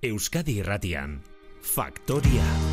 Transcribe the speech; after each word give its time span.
Euskadi 0.00 0.60
Irratian, 0.62 1.24
Faktoria. 1.60 2.67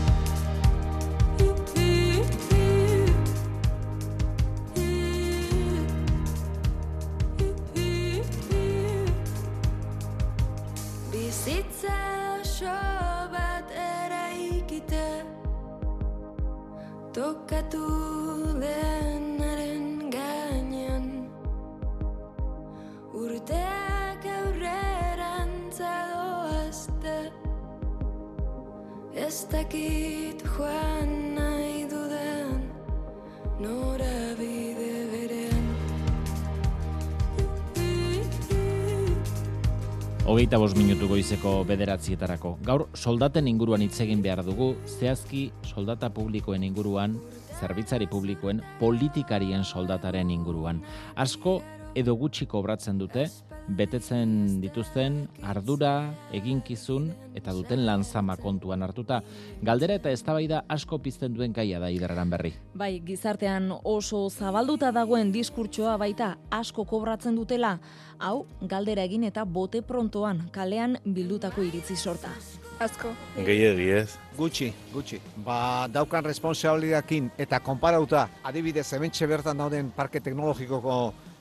Goizeko 41.25 41.63
bederatzietarako. 41.65 42.51
Gaur 42.61 42.83
soldaten 42.93 43.47
inguruan 43.49 43.81
hitz 43.81 43.97
egin 44.03 44.19
behar 44.21 44.43
dugu, 44.45 44.75
zehazki 44.85 45.47
soldata 45.65 46.11
publikoen 46.13 46.61
inguruan, 46.61 47.15
zerbitzari 47.57 48.05
publikoen, 48.05 48.59
politikarien 48.77 49.63
soldataren 49.65 50.29
inguruan. 50.29 50.83
Asko 51.15 51.63
edo 51.95 52.15
gutxi 52.19 52.45
kobratzen 52.45 52.97
dute, 52.99 53.25
betetzen 53.65 54.59
dituzten 54.61 55.23
ardura, 55.41 56.11
eginkizun 56.35 57.07
eta 57.35 57.53
duten 57.55 57.85
lanzama 57.87 58.35
kontuan 58.37 58.83
hartuta. 58.85 59.21
Galdera 59.65 59.95
eta 59.97 60.11
eztabaida 60.13 60.63
asko 60.69 60.99
pizten 61.01 61.33
duen 61.33 61.53
gaia 61.55 61.79
da 61.79 61.89
iderran 61.89 62.29
berri. 62.29 62.53
Bai, 62.75 62.99
gizartean 63.05 63.71
oso 63.83 64.27
zabalduta 64.29 64.91
dagoen 64.95 65.31
diskurtsoa 65.33 65.95
baita 65.97 66.35
asko 66.51 66.85
kobratzen 66.85 67.35
dutela, 67.35 67.79
hau 68.19 68.45
galdera 68.61 69.03
egin 69.07 69.23
eta 69.23 69.45
bote 69.45 69.81
prontoan 69.81 70.45
kalean 70.51 70.99
bildutako 71.05 71.63
iritzi 71.65 71.95
sorta. 71.95 72.31
Asko. 72.79 73.13
Gehiegi 73.39 73.87
ez. 73.95 74.17
Gutxi, 74.35 74.73
gutxi. 74.91 75.21
Ba, 75.45 75.87
daukan 75.87 76.25
responsabilidakin 76.27 77.31
eta 77.39 77.61
konparauta, 77.63 78.27
adibidez, 78.43 78.89
hementxe 78.93 79.27
bertan 79.31 79.63
dauden 79.63 79.93
parke 79.95 80.19
teknologikoko 80.19 80.97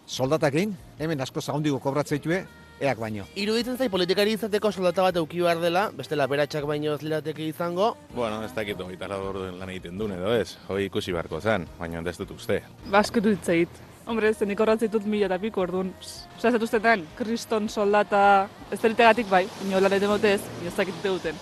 soldatakin, 0.06 0.76
hemen 0.98 1.20
asko 1.20 1.40
zagundiko 1.40 1.80
kobratzeitue, 1.80 2.44
eak 2.80 2.98
baino. 2.98 3.24
Iruditzen 3.38 3.78
zai 3.78 3.88
politikari 3.92 4.34
izateko 4.36 4.72
soldata 4.72 5.06
bat 5.06 5.16
euki 5.20 5.40
behar 5.44 5.60
dela, 5.62 5.86
bestela 5.96 6.26
beratxak 6.30 6.66
baino 6.68 6.94
ez 6.94 7.02
lirateke 7.02 7.46
izango. 7.48 7.94
Bueno, 8.14 8.42
ez 8.44 8.52
dakit 8.54 8.80
hogeita 8.80 9.08
lau 9.08 9.20
orduen 9.30 9.58
lan 9.60 9.72
egiten 9.72 9.98
duen 9.98 10.16
edo 10.18 10.34
ez. 10.34 10.56
Hoi 10.68 10.84
ikusi 10.88 11.14
beharko 11.14 11.40
zen, 11.40 11.66
baina 11.78 12.02
ez 12.10 12.16
dut 12.18 12.34
uste. 12.36 12.62
Basko 12.90 13.20
dut 13.24 13.44
zait. 13.44 13.82
Hombre, 14.06 14.34
zen 14.34 14.50
ikorratzen 14.52 14.90
dut 14.92 15.06
mila 15.08 15.30
eta 15.30 15.38
piko 15.40 15.62
orduan. 15.62 15.94
Osa, 16.36 16.48
ez 16.48 16.54
dut 16.58 16.66
ustetan, 16.68 17.06
kriston 17.16 17.70
soldata, 17.72 18.50
ez 18.70 18.80
delitegatik 18.82 19.30
bai, 19.30 19.46
ino 19.64 19.80
lan 19.80 19.96
ete 19.96 20.10
motez, 20.10 20.40
ez 20.66 20.76
dakitute 20.76 21.16
duten. 21.16 21.40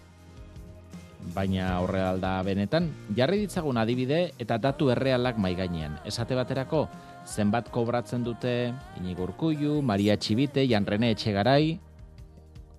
Baina 1.32 1.78
horre 1.80 2.02
alda 2.04 2.34
benetan, 2.44 2.90
jarri 3.16 3.38
ditzagun 3.46 3.78
adibide 3.80 4.34
eta 4.42 4.58
datu 4.60 4.90
errealak 4.92 5.38
mai 5.40 5.54
gainean. 5.56 5.94
Esate 6.04 6.36
baterako, 6.36 6.82
zenbat 7.24 7.70
kobratzen 7.72 8.24
dute 8.26 8.74
Inigo 9.00 9.24
Urkullu, 9.24 9.80
Maria 9.80 10.18
Txibite, 10.20 10.66
Jan 10.68 10.84
Rene 10.84 11.14
Etxegarai, 11.16 11.78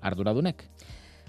arduradunek. 0.05 0.67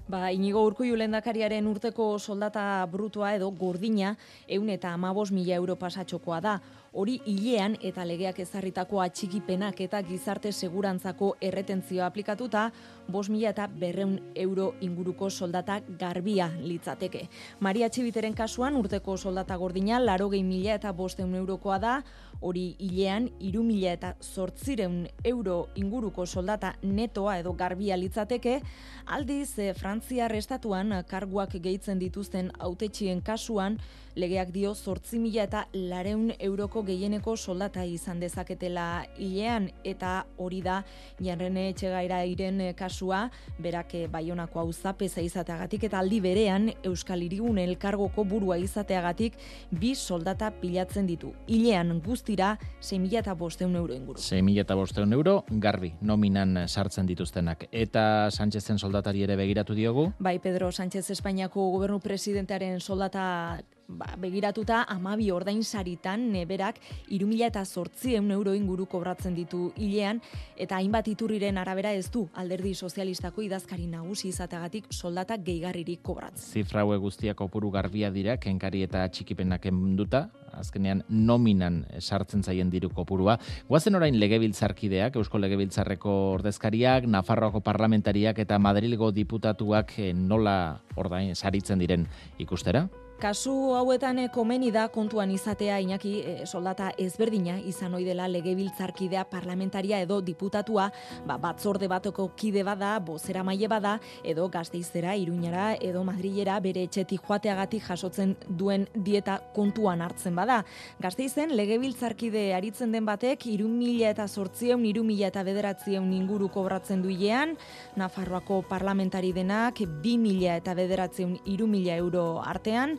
Ba, 0.04 0.28
inigo 0.36 0.60
urkuiu 0.68 0.98
lendakariaren 1.00 1.64
urteko 1.64 2.18
soldata 2.18 2.84
brutua 2.92 3.30
edo 3.38 3.46
gordina 3.56 4.10
eun 4.44 4.68
eta 4.68 4.90
amabos 4.92 5.30
mila 5.32 5.54
euro 5.56 5.78
pasatxokoa 5.80 6.40
da. 6.44 6.58
Hori 6.92 7.14
hilean 7.24 7.78
eta 7.80 8.04
legeak 8.04 8.42
ezarritako 8.44 9.00
atxikipenak 9.00 9.80
eta 9.80 10.02
gizarte 10.04 10.52
segurantzako 10.52 11.32
erretentzioa 11.40 12.04
aplikatuta, 12.12 12.66
bos 13.08 13.28
mila 13.28 13.50
eta 13.50 13.66
berreun 13.68 14.18
euro 14.34 14.74
inguruko 14.80 15.30
soldata 15.30 15.80
garbia 15.98 16.48
litzateke. 16.60 17.28
Maria 17.60 17.88
Txibiteren 17.88 18.34
kasuan 18.34 18.76
urteko 18.76 19.16
soldata 19.16 19.56
gordina 19.56 19.98
laro 20.00 20.28
gehi 20.32 20.42
mila 20.42 20.74
eta 20.74 20.92
bosteun 20.92 21.34
eurokoa 21.34 21.78
da, 21.78 21.94
hori 22.40 22.74
hilean 22.78 23.30
iru 23.40 23.62
mila 23.64 23.92
eta 23.92 24.14
sortzireun 24.20 25.06
euro 25.24 25.68
inguruko 25.74 26.26
soldata 26.26 26.74
netoa 26.82 27.38
edo 27.38 27.52
garbia 27.52 27.96
litzateke, 27.96 28.60
aldiz 29.06 29.58
eh, 29.58 29.72
Frantziar 29.74 30.34
estatuan 30.34 30.92
karguak 31.08 31.56
gehitzen 31.60 31.98
dituzten 31.98 32.50
autetxien 32.58 33.22
kasuan, 33.22 33.78
legeak 34.14 34.52
dio 34.54 34.74
sortzi 34.74 35.18
mila 35.18 35.44
eta 35.44 35.64
lareun 35.74 36.30
euroko 36.38 36.84
gehieneko 36.86 37.36
soldata 37.36 37.84
izan 37.84 38.20
dezaketela 38.20 39.04
hilean. 39.18 39.70
Eta 39.84 40.24
hori 40.38 40.60
da 40.62 40.82
janrene 41.20 41.68
etxegaira 41.72 42.22
iren 42.30 42.60
eh, 42.60 42.72
kasua, 42.94 43.30
berak 43.58 43.94
eh, 43.94 44.06
baionako 44.08 44.60
hau 44.60 44.72
zapeza 44.72 45.20
izateagatik 45.20 45.84
eta 45.88 45.98
aldi 45.98 46.20
berean 46.20 46.70
Euskal 46.84 47.22
Irigun 47.22 47.58
elkargoko 47.58 48.24
burua 48.24 48.56
izateagatik 48.58 49.34
bi 49.70 49.94
soldata 49.94 50.50
pilatzen 50.60 51.06
ditu. 51.06 51.32
Hilean 51.48 52.00
guztira 52.04 52.56
6 52.80 53.00
mila 53.00 53.20
eta 53.20 53.34
bosteun 53.34 53.74
euro 53.76 53.94
inguru. 53.94 54.20
6.000 54.20 54.60
eta 54.60 54.74
bosteun 54.74 55.12
euro, 55.12 55.44
garbi, 55.50 55.92
nominan 56.00 56.68
sartzen 56.68 57.06
dituztenak. 57.06 57.66
Eta 57.72 58.30
Sánchezen 58.30 58.78
soldatari 58.78 59.22
ere 59.22 59.36
begiratu 59.36 59.74
diogu, 59.74 60.12
Bai, 60.18 60.38
Pedro 60.38 60.70
Sánchez 60.70 61.10
Espainiako 61.10 61.70
gobernu 61.74 61.98
presidentearen 62.00 62.80
soldata 62.80 63.60
ba, 63.88 64.14
begiratuta 64.18 64.84
amabi 64.88 65.30
ordain 65.30 65.62
saritan 65.64 66.30
neberak 66.32 66.80
irumila 67.08 67.46
eta 67.46 67.64
sortzien 67.64 68.30
euro 68.30 68.54
inguru 68.54 68.86
kobratzen 68.86 69.34
ditu 69.34 69.72
hilean 69.76 70.20
eta 70.56 70.76
hainbat 70.76 71.08
iturriren 71.08 71.58
arabera 71.58 71.92
ez 71.92 72.10
du 72.10 72.28
alderdi 72.34 72.74
sozialistako 72.74 73.42
idazkari 73.42 73.86
nagusi 73.86 74.28
izateagatik 74.28 74.86
soldata 74.90 75.36
gehigarririk 75.36 76.02
kobratzen. 76.02 76.52
zifra 76.52 76.80
hauek 76.80 77.00
guztiak 77.00 77.36
kopuru 77.36 77.70
garbia 77.70 78.10
dira, 78.10 78.36
kenkari 78.36 78.82
eta 78.82 79.06
txikipenak 79.08 79.66
enduta, 79.66 80.28
azkenean 80.54 81.02
nominan 81.08 81.84
sartzen 81.98 82.42
zaien 82.42 82.70
diru 82.70 82.90
kopurua. 82.94 83.38
Guazen 83.68 83.94
orain 83.98 84.18
legebiltzarkideak, 84.20 85.16
Eusko 85.16 85.38
Legebiltzarreko 85.42 86.12
ordezkariak, 86.34 87.08
Nafarroako 87.10 87.60
parlamentariak 87.60 88.38
eta 88.38 88.58
Madrilgo 88.58 89.10
diputatuak 89.14 89.98
eh, 89.98 90.12
nola 90.14 90.80
ordain 90.96 91.34
saritzen 91.34 91.82
diren 91.82 92.06
ikustera? 92.38 92.86
Kasu 93.24 93.72
hauetan 93.72 94.18
eh, 94.20 94.28
komeni 94.28 94.68
da 94.68 94.82
kontuan 94.92 95.30
izatea 95.32 95.78
Iñaki 95.80 96.10
eh, 96.20 96.32
soldata 96.44 96.90
ezberdina 97.00 97.54
izan 97.64 97.94
ohi 97.96 98.04
dela 98.04 98.26
legebiltzarkidea 98.28 99.22
parlamentaria 99.30 100.02
edo 100.04 100.18
diputatua, 100.20 100.90
ba, 101.24 101.38
batzorde 101.40 101.88
batoko 101.88 102.26
kide 102.36 102.60
bada, 102.68 102.90
bozera 103.00 103.40
maile 103.40 103.70
bada, 103.72 103.94
edo 104.22 104.44
gazteizera, 104.52 105.14
iruñara, 105.16 105.70
edo 105.80 106.02
madrilera 106.04 106.58
bere 106.60 106.82
etxetik 106.84 107.24
joateagatik 107.24 107.86
jasotzen 107.86 108.34
duen 108.44 108.84
dieta 108.92 109.38
kontuan 109.56 110.04
hartzen 110.04 110.36
bada. 110.36 110.60
Gazteizen 111.00 111.56
legebiltzarkide 111.56 112.44
aritzen 112.58 112.92
den 112.92 113.08
batek, 113.08 113.48
irun 113.54 113.72
mila 113.78 114.12
eta 114.12 114.28
sortzieun, 114.28 114.84
irun 114.84 115.08
mila 115.08 115.32
eta 115.32 115.46
bederatzieun 115.48 116.12
inguru 116.12 116.50
kobratzen 116.52 117.00
duilean, 117.00 117.56
Nafarroako 117.96 118.60
parlamentari 118.68 119.32
denak, 119.32 119.80
bi 120.04 120.18
mila 120.20 120.60
eta 120.60 120.76
bederatzieun, 120.76 121.38
irun 121.56 121.72
mila 121.72 121.96
euro 122.04 122.28
artean, 122.44 122.98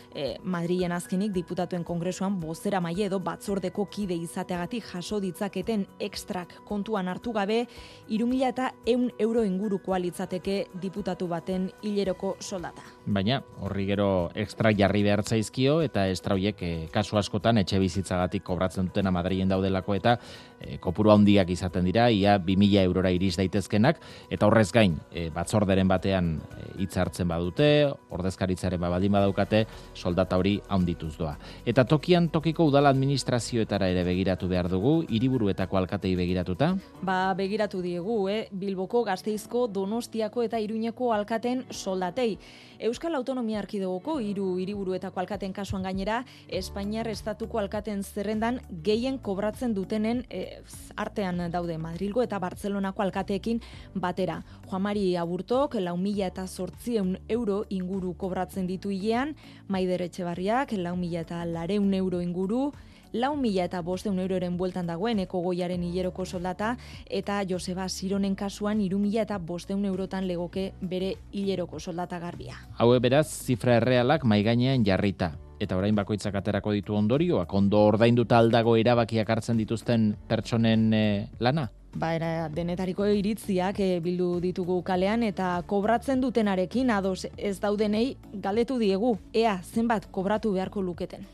e, 0.15 0.37
Madrilen 0.43 0.91
azkenik 0.91 1.31
diputatuen 1.35 1.83
kongresuan 1.87 2.39
bozera 2.39 2.81
maile 2.83 3.05
edo 3.07 3.19
batzordeko 3.23 3.85
kide 3.91 4.15
izateagatik 4.15 4.85
jaso 4.91 5.19
ditzaketen 5.23 5.85
ekstrak 5.99 6.57
kontuan 6.67 7.07
hartu 7.11 7.33
gabe, 7.35 7.65
irumila 8.09 8.51
eta 8.51 8.71
eun 8.87 9.09
euro 9.19 9.43
ingurukoa 9.47 9.99
litzateke 10.01 10.57
diputatu 10.81 11.27
baten 11.31 11.69
hileroko 11.83 12.35
soldata. 12.39 12.83
Baina 13.05 13.41
horri 13.61 13.87
gero 13.89 14.29
ekstra 14.35 14.71
jarri 14.77 15.03
behar 15.03 15.23
zaizkio 15.23 15.79
eta 15.81 16.07
estra 16.11 16.35
horiek 16.35 16.61
eh, 16.61 16.87
kasu 16.93 17.17
askotan 17.17 17.61
etxe 17.61 17.79
bizitzagatik 17.81 18.43
kobratzen 18.45 18.91
dutena 18.91 19.11
Madrilen 19.11 19.49
daudelako 19.49 19.95
eta 19.97 20.17
eh, 20.59 20.77
kopuru 20.79 21.11
handiak 21.13 21.49
izaten 21.49 21.85
dira, 21.87 22.09
ia 22.11 22.37
2000 22.39 22.85
eurora 22.85 23.11
iris 23.11 23.37
daitezkenak 23.39 24.01
eta 24.29 24.47
horrez 24.47 24.69
gain 24.71 24.97
eh, 25.11 25.29
batzorderen 25.33 25.87
batean 25.89 26.35
hitz 26.77 26.93
hartzen 26.97 27.27
badute, 27.27 27.91
ordezkaritzaren 28.11 28.81
ba 28.81 28.91
baldin 28.93 29.11
badaukate 29.11 29.65
soldata 30.01 30.37
hori 30.41 30.55
handituz 30.69 31.13
doa. 31.19 31.35
Eta 31.65 31.85
tokian 31.85 32.29
tokiko 32.33 32.65
udala 32.71 32.89
administrazioetara 32.89 33.91
ere 33.93 34.03
begiratu 34.07 34.49
behar 34.51 34.69
dugu, 34.71 34.95
hiriburuetako 35.09 35.77
alkatei 35.77 36.15
begiratuta. 36.17 36.73
Ba, 37.05 37.19
begiratu 37.37 37.81
diegu, 37.85 38.17
eh? 38.29 38.41
Bilboko, 38.51 39.03
Gazteizko, 39.07 39.67
Donostiako 39.67 40.43
eta 40.47 40.59
Iruñeko 40.59 41.13
alkaten 41.13 41.65
soldatei. 41.69 42.37
Euskal 42.81 43.13
Autonomia 43.13 43.59
Arkidegoko 43.61 44.15
hiru 44.25 44.55
hiriburuetako 44.57 45.19
alkaten 45.21 45.51
kasuan 45.53 45.83
gainera, 45.85 46.23
Espainiar 46.49 47.05
estatuko 47.11 47.59
alkaten 47.61 48.01
zerrendan 48.01 48.57
gehien 48.87 49.19
kobratzen 49.21 49.75
dutenen 49.77 50.23
eh, 50.33 50.63
artean 50.97 51.43
daude 51.53 51.77
Madrilgo 51.77 52.23
eta 52.25 52.39
Bartzelonako 52.41 53.05
alkateekin 53.05 53.61
batera. 53.93 54.39
Juan 54.65 54.81
Mari 54.81 55.03
Aburtok, 55.15 55.77
lau 55.77 55.93
mila 55.97 56.31
eta 56.31 56.47
sortzieun 56.47 57.19
euro 57.29 57.59
inguru 57.69 58.15
kobratzen 58.17 58.65
ditu 58.65 58.89
hilean, 58.89 59.35
Maider 59.67 60.01
Etxebarriak, 60.07 60.73
lau 60.73 60.95
mila 60.97 61.21
eta 61.21 61.45
lareun 61.45 61.93
euro 61.93 62.21
inguru, 62.25 62.71
lau 63.13 63.35
mila 63.35 63.65
eta 63.65 63.81
bosteun 63.81 64.19
euroren 64.19 64.57
bueltan 64.57 64.87
dagoen 64.87 65.19
eko 65.19 65.41
goiaren 65.41 65.83
hileroko 65.83 66.25
soldata, 66.25 66.75
eta 67.09 67.41
Joseba 67.47 67.87
Sironen 67.89 68.35
kasuan 68.35 68.81
iru 68.81 68.99
mila 68.99 69.25
eta 69.25 69.37
bosteun 69.37 69.85
eurotan 69.85 70.27
legoke 70.27 70.71
bere 70.81 71.15
hileroko 71.31 71.79
soldata 71.79 72.19
garbia. 72.19 72.57
Haue 72.77 72.99
beraz, 72.99 73.27
zifra 73.27 73.77
errealak 73.81 74.23
maigainean 74.23 74.85
jarrita. 74.85 75.33
Eta 75.61 75.77
orain 75.77 75.93
bakoitzak 75.93 76.33
aterako 76.39 76.71
ditu 76.73 76.95
ondorioak, 76.97 77.53
ondo 77.53 77.83
ordainduta 77.85 78.39
aldago 78.41 78.73
erabakiak 78.81 79.29
hartzen 79.29 79.59
dituzten 79.61 80.15
pertsonen 80.27 80.87
eh, 80.93 81.27
lana? 81.39 81.67
Ba, 81.93 82.13
era, 82.15 82.47
denetariko 82.49 83.05
iritziak 83.05 83.81
eh, 83.83 83.99
bildu 84.01 84.39
ditugu 84.41 84.79
kalean 84.87 85.21
eta 85.27 85.59
kobratzen 85.67 86.23
dutenarekin 86.23 86.89
ados 86.89 87.27
ez 87.35 87.59
daudenei 87.59 88.15
galdetu 88.33 88.79
diegu, 88.79 89.17
ea 89.33 89.59
zenbat 89.61 90.07
kobratu 90.09 90.55
beharko 90.55 90.81
luketen. 90.81 91.27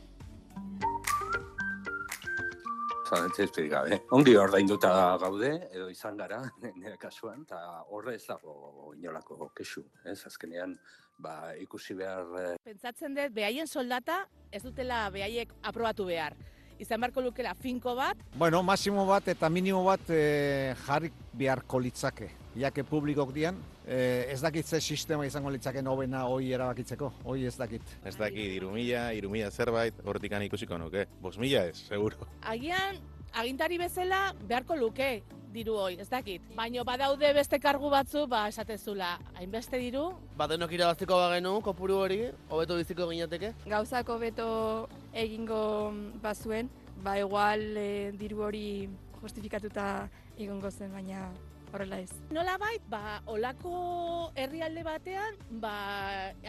Zalantzezperik 3.08 3.70
gabe. 3.72 3.98
Ongi 4.16 4.34
ordainduta 4.36 4.90
gaude, 5.22 5.52
edo 5.72 5.88
izan 5.92 6.18
gara, 6.20 6.42
nire 6.80 6.96
kasuan, 7.00 7.44
eta 7.48 7.60
horre 7.88 8.16
ez 8.18 8.24
dago 8.28 8.92
inolako 8.96 9.50
kesu. 9.56 9.84
Ez, 10.04 10.20
azkenean, 10.28 10.76
ba, 11.18 11.54
ikusi 11.60 11.96
behar 11.98 12.36
eh, 12.42 12.52
Pentsatzen 12.64 13.16
dut, 13.16 13.32
behaien 13.34 13.66
soldata 13.66 14.24
ez 14.52 14.62
dutela 14.64 15.06
behaiek 15.14 15.54
aprobatu 15.62 16.08
behar. 16.10 16.36
Izan 16.78 17.00
beharko 17.02 17.24
lukela 17.24 17.56
finko 17.58 17.96
bat, 17.98 18.20
Bueno, 18.38 18.62
masimo 18.62 19.02
bat 19.06 19.26
eta 19.32 19.48
minimo 19.50 19.80
bat 19.82 20.12
e, 20.14 20.74
jarri 20.84 21.10
beharko 21.34 21.80
litzake. 21.82 22.28
Iake 22.58 22.82
publikok 22.82 23.30
dian, 23.30 23.54
e, 23.86 24.26
ez 24.32 24.40
dakit 24.42 24.66
ze 24.66 24.80
sistema 24.80 25.26
izango 25.26 25.50
litzake 25.54 25.82
nobena 25.82 26.24
hoi 26.26 26.50
erabakitzeko, 26.52 27.12
hoi 27.24 27.44
ez 27.46 27.54
dakit. 27.56 27.82
Ez 28.04 28.16
daki, 28.18 28.48
irumila, 28.56 29.12
irumila 29.14 29.50
zerbait, 29.50 29.94
hortikan 30.04 30.42
ikusiko 30.42 30.78
nuke. 30.78 31.04
Bos 31.22 31.36
mila 31.38 31.62
ez, 31.70 31.76
seguro. 31.86 32.26
agian 32.42 32.98
agintari 33.32 33.78
bezala 33.78 34.32
beharko 34.48 34.74
luke 34.74 35.22
diru 35.54 35.76
hoi, 35.78 36.00
ez 36.00 36.08
dakit. 36.10 36.42
Baina 36.56 36.82
badaude 36.84 37.30
beste 37.36 37.60
kargu 37.62 37.90
batzu, 37.90 38.26
ba 38.26 38.48
esatezula, 38.48 39.18
hainbeste 39.38 39.78
diru, 39.78 40.08
Badenok 40.36 40.72
irabazteko 40.72 41.14
bagenu, 41.14 41.60
kopuru 41.62 41.94
hori, 42.02 42.20
hobeto 42.50 42.76
biziko 42.76 43.06
ginateke. 43.08 43.52
gauzako 43.66 44.18
beto 44.18 44.48
egingo 45.14 45.92
bazuen, 46.22 46.68
ba 47.04 47.18
igual 47.18 47.60
e, 47.76 48.10
diru 48.18 48.42
hori 48.42 48.88
justifikatuta 49.22 50.08
egongo 50.38 50.70
zen, 50.70 50.90
baina 50.92 51.30
horrela 51.72 52.00
ez. 52.00 52.10
Nolabait, 52.34 52.82
ba, 52.90 53.20
olako 53.26 54.32
herrialde 54.36 54.84
batean, 54.86 55.40
ba, 55.62 55.74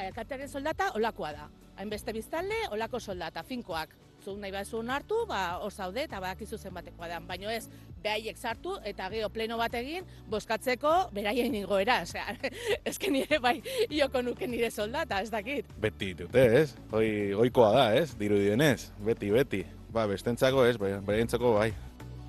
alkatearen 0.08 0.50
soldata 0.50 0.92
olakoa 0.96 1.34
da. 1.36 1.50
Hainbeste 1.80 2.14
biztalde, 2.14 2.56
olako 2.76 3.00
soldata, 3.00 3.44
finkoak. 3.44 3.96
Zuk 4.20 4.36
nahi 4.36 4.52
bazu 4.52 4.82
hartu, 4.92 5.26
ba, 5.28 5.60
hor 5.64 5.72
zaude 5.72 6.04
eta 6.04 6.20
badakizu 6.20 6.58
zenbatekoa 6.58 7.08
da. 7.08 7.20
Baina 7.20 7.54
ez, 7.54 7.70
behaiek 8.04 8.38
sartu 8.38 8.76
eta 8.84 9.10
gero 9.10 9.30
pleno 9.30 9.58
bat 9.58 9.74
egin, 9.74 10.06
boskatzeko 10.28 11.10
beraien 11.14 11.56
igoera. 11.56 12.02
Osea, 12.06 12.36
ezken 12.86 13.14
nire 13.14 13.40
bai, 13.40 13.62
ioko 13.90 14.22
nuke 14.22 14.48
nire 14.48 14.72
soldata, 14.72 15.22
ez 15.22 15.32
dakit. 15.32 15.72
Beti 15.80 16.14
dute, 16.14 16.46
ez? 16.62 16.76
Hoi, 16.92 17.32
goikoa 17.32 17.72
da, 17.76 17.86
ez? 17.96 18.12
Dirudienez, 18.20 18.92
beti, 19.00 19.32
beti. 19.32 19.64
Ba, 19.90 20.06
bestentzako 20.06 20.68
ez, 20.68 20.78
bai, 20.78 20.98
berentzako 21.06 21.56
bai. 21.56 21.72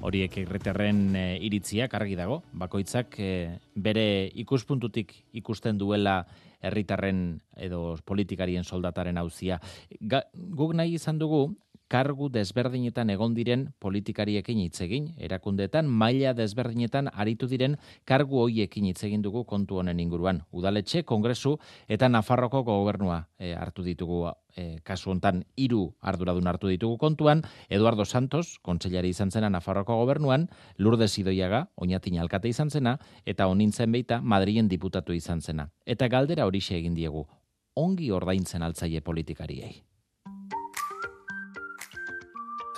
Horiek 0.01 0.37
irreterren 0.41 1.17
e, 1.17 1.25
iritziak 1.45 1.95
argi 1.99 2.17
dago, 2.17 2.41
bakoitzak 2.57 3.19
e, 3.21 3.33
bere 3.77 4.31
ikuspuntutik 4.43 5.13
ikusten 5.37 5.79
duela 5.79 6.23
herritarren 6.65 7.41
edo 7.57 7.97
politikarien 8.09 8.65
soldataren 8.65 9.21
hauzia. 9.21 9.61
Guk 10.01 10.73
nahi 10.77 10.97
izan 10.97 11.21
dugu, 11.21 11.43
kargu 11.91 12.29
desberdinetan 12.31 13.11
egon 13.11 13.35
diren 13.35 13.65
politikariekin 13.83 14.61
hitz 14.63 14.79
egin, 14.85 15.09
erakundeetan 15.19 15.89
maila 15.91 16.33
desberdinetan 16.39 17.11
aritu 17.11 17.49
diren 17.51 17.75
kargu 18.07 18.39
hoiekin 18.45 18.87
hitz 18.87 19.03
egin 19.09 19.25
dugu 19.27 19.43
kontu 19.45 19.81
honen 19.83 19.99
inguruan. 19.99 20.45
Udaletxe, 20.55 21.03
Kongresu 21.03 21.57
eta 21.89 22.09
Nafarroko 22.09 22.63
gobernua 22.63 23.25
e, 23.39 23.53
hartu 23.59 23.83
ditugu 23.83 24.23
e, 24.55 24.79
kasu 24.87 25.11
hontan 25.11 25.43
hiru 25.57 25.83
arduradun 26.01 26.47
hartu 26.47 26.71
ditugu 26.71 26.97
kontuan, 27.03 27.43
Eduardo 27.69 28.07
Santos, 28.07 28.61
kontseilari 28.63 29.11
izan 29.11 29.35
zena 29.35 29.51
Nafarroko 29.51 29.99
gobernuan, 29.99 30.47
Lourdes 30.79 31.19
Idoiaga, 31.19 31.67
oinatin 31.75 32.23
alkate 32.23 32.49
izan 32.55 32.71
zena, 32.71 32.99
eta 33.27 33.51
honintzen 33.51 33.91
beita 33.91 34.23
Madrilen 34.23 34.71
diputatu 34.71 35.13
izan 35.13 35.43
zena. 35.43 35.73
Eta 35.85 36.07
galdera 36.09 36.47
horixe 36.47 36.79
egin 36.79 36.95
diegu, 36.95 37.27
ongi 37.75 38.11
ordaintzen 38.15 38.63
altzaie 38.63 39.01
politikariei. 39.01 39.90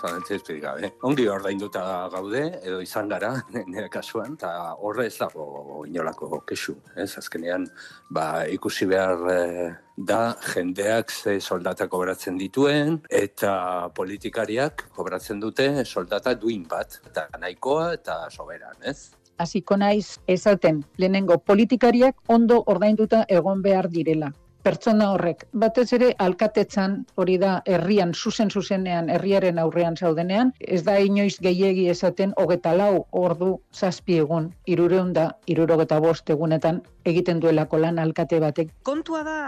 Zalantzezperik 0.03 0.63
gabe. 0.65 0.91
Ongi 1.07 1.29
ordainduta 1.31 1.83
gaude, 2.13 2.43
edo 2.63 2.81
izan 2.83 3.09
gara, 3.13 3.33
nire 3.73 3.89
kasuan, 3.93 4.35
eta 4.39 4.51
horre 4.83 5.07
ez 5.07 5.17
dago 5.21 5.85
inolako 5.87 6.43
kesu. 6.49 6.75
Ez, 6.97 7.13
azkenean, 7.23 7.69
ba, 8.11 8.27
ikusi 8.51 8.89
behar 8.91 9.25
eh, 9.33 9.71
da 9.97 10.21
jendeak 10.53 11.15
ze 11.15 11.39
soldata 11.41 11.87
kobratzen 11.89 12.39
dituen, 12.41 13.01
eta 13.23 13.55
politikariak 13.95 14.89
kobratzen 14.97 15.41
dute 15.41 15.71
soldata 15.85 16.35
duin 16.35 16.67
bat, 16.69 17.01
eta 17.07 17.29
nahikoa 17.39 17.93
eta 18.01 18.23
soberan, 18.31 18.79
ez? 18.83 19.13
hasiko 19.43 19.77
naiz 19.77 20.21
esaten 20.31 20.83
lehenengo 21.03 21.39
politikariak 21.51 22.17
ondo 22.29 22.63
ordainduta 22.75 23.25
egon 23.29 23.63
behar 23.63 23.89
direla. 23.91 24.31
Pertsona 24.63 25.09
horrek, 25.11 25.41
batez 25.53 25.89
ere 25.97 26.13
alkatetzan 26.23 26.93
hori 27.19 27.35
da 27.43 27.55
herrian 27.67 28.13
zuzen 28.15 28.51
zuzenean 28.51 29.09
herriaren 29.11 29.59
aurrean 29.59 29.97
zaudenean, 29.97 30.53
ez 30.61 30.85
da 30.87 30.99
inoiz 31.03 31.35
gehiegi 31.43 31.89
esaten 31.91 32.35
hogeta 32.39 32.75
lau 32.79 33.07
ordu 33.23 33.57
zazpi 33.75 34.21
egun, 34.23 34.53
irureun 34.67 35.11
da, 35.17 35.25
irurogeta 35.51 35.99
bost 36.05 36.31
egunetan 36.31 36.79
egiten 37.05 37.41
duelako 37.43 37.81
lan 37.83 37.99
alkate 37.99 38.39
batek. 38.45 38.71
Kontua 38.87 39.25
da 39.27 39.41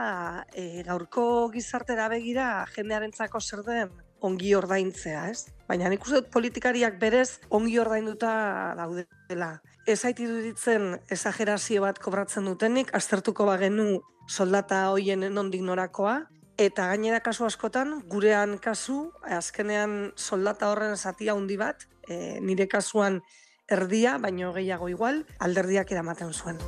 e, 0.51 0.83
gaurko 0.89 1.29
gizartera 1.55 2.09
begira 2.11 2.49
jendearentzako 2.75 3.41
zer 3.41 3.63
den 3.69 3.95
ongi 4.25 4.55
ordaintzea, 4.57 5.29
ez? 5.31 5.55
Baina 5.69 5.93
nik 5.93 6.03
uste 6.03 6.25
dut 6.25 6.33
politikariak 6.35 6.99
berez 6.99 7.39
ongi 7.55 7.79
ordainduta 7.79 8.35
daudela. 8.81 9.53
Ez 9.87 9.99
zait 10.01 10.21
iruditzen 10.21 10.95
esagerazio 11.13 11.83
bat 11.85 11.99
kobratzen 12.01 12.47
dutenik, 12.49 12.89
aztertuko 12.97 13.45
bagenu 13.45 14.01
soldata 14.25 14.87
hoien 14.95 15.27
nondik 15.35 15.61
norakoa, 15.61 16.23
eta 16.57 16.87
gainera 16.89 17.21
kasu 17.21 17.45
askotan, 17.45 17.99
gurean 18.09 18.57
kasu, 18.65 19.11
azkenean 19.29 20.15
soldata 20.17 20.71
horren 20.73 20.97
zatia 20.97 21.37
handi 21.37 21.59
bat, 21.61 21.85
e, 22.09 22.41
nire 22.41 22.65
kasuan 22.69 23.21
erdia, 23.69 24.17
baino 24.19 24.55
gehiago 24.57 24.89
igual, 24.89 25.27
alderdiak 25.39 25.93
eramaten 25.93 26.33
zuen. 26.33 26.61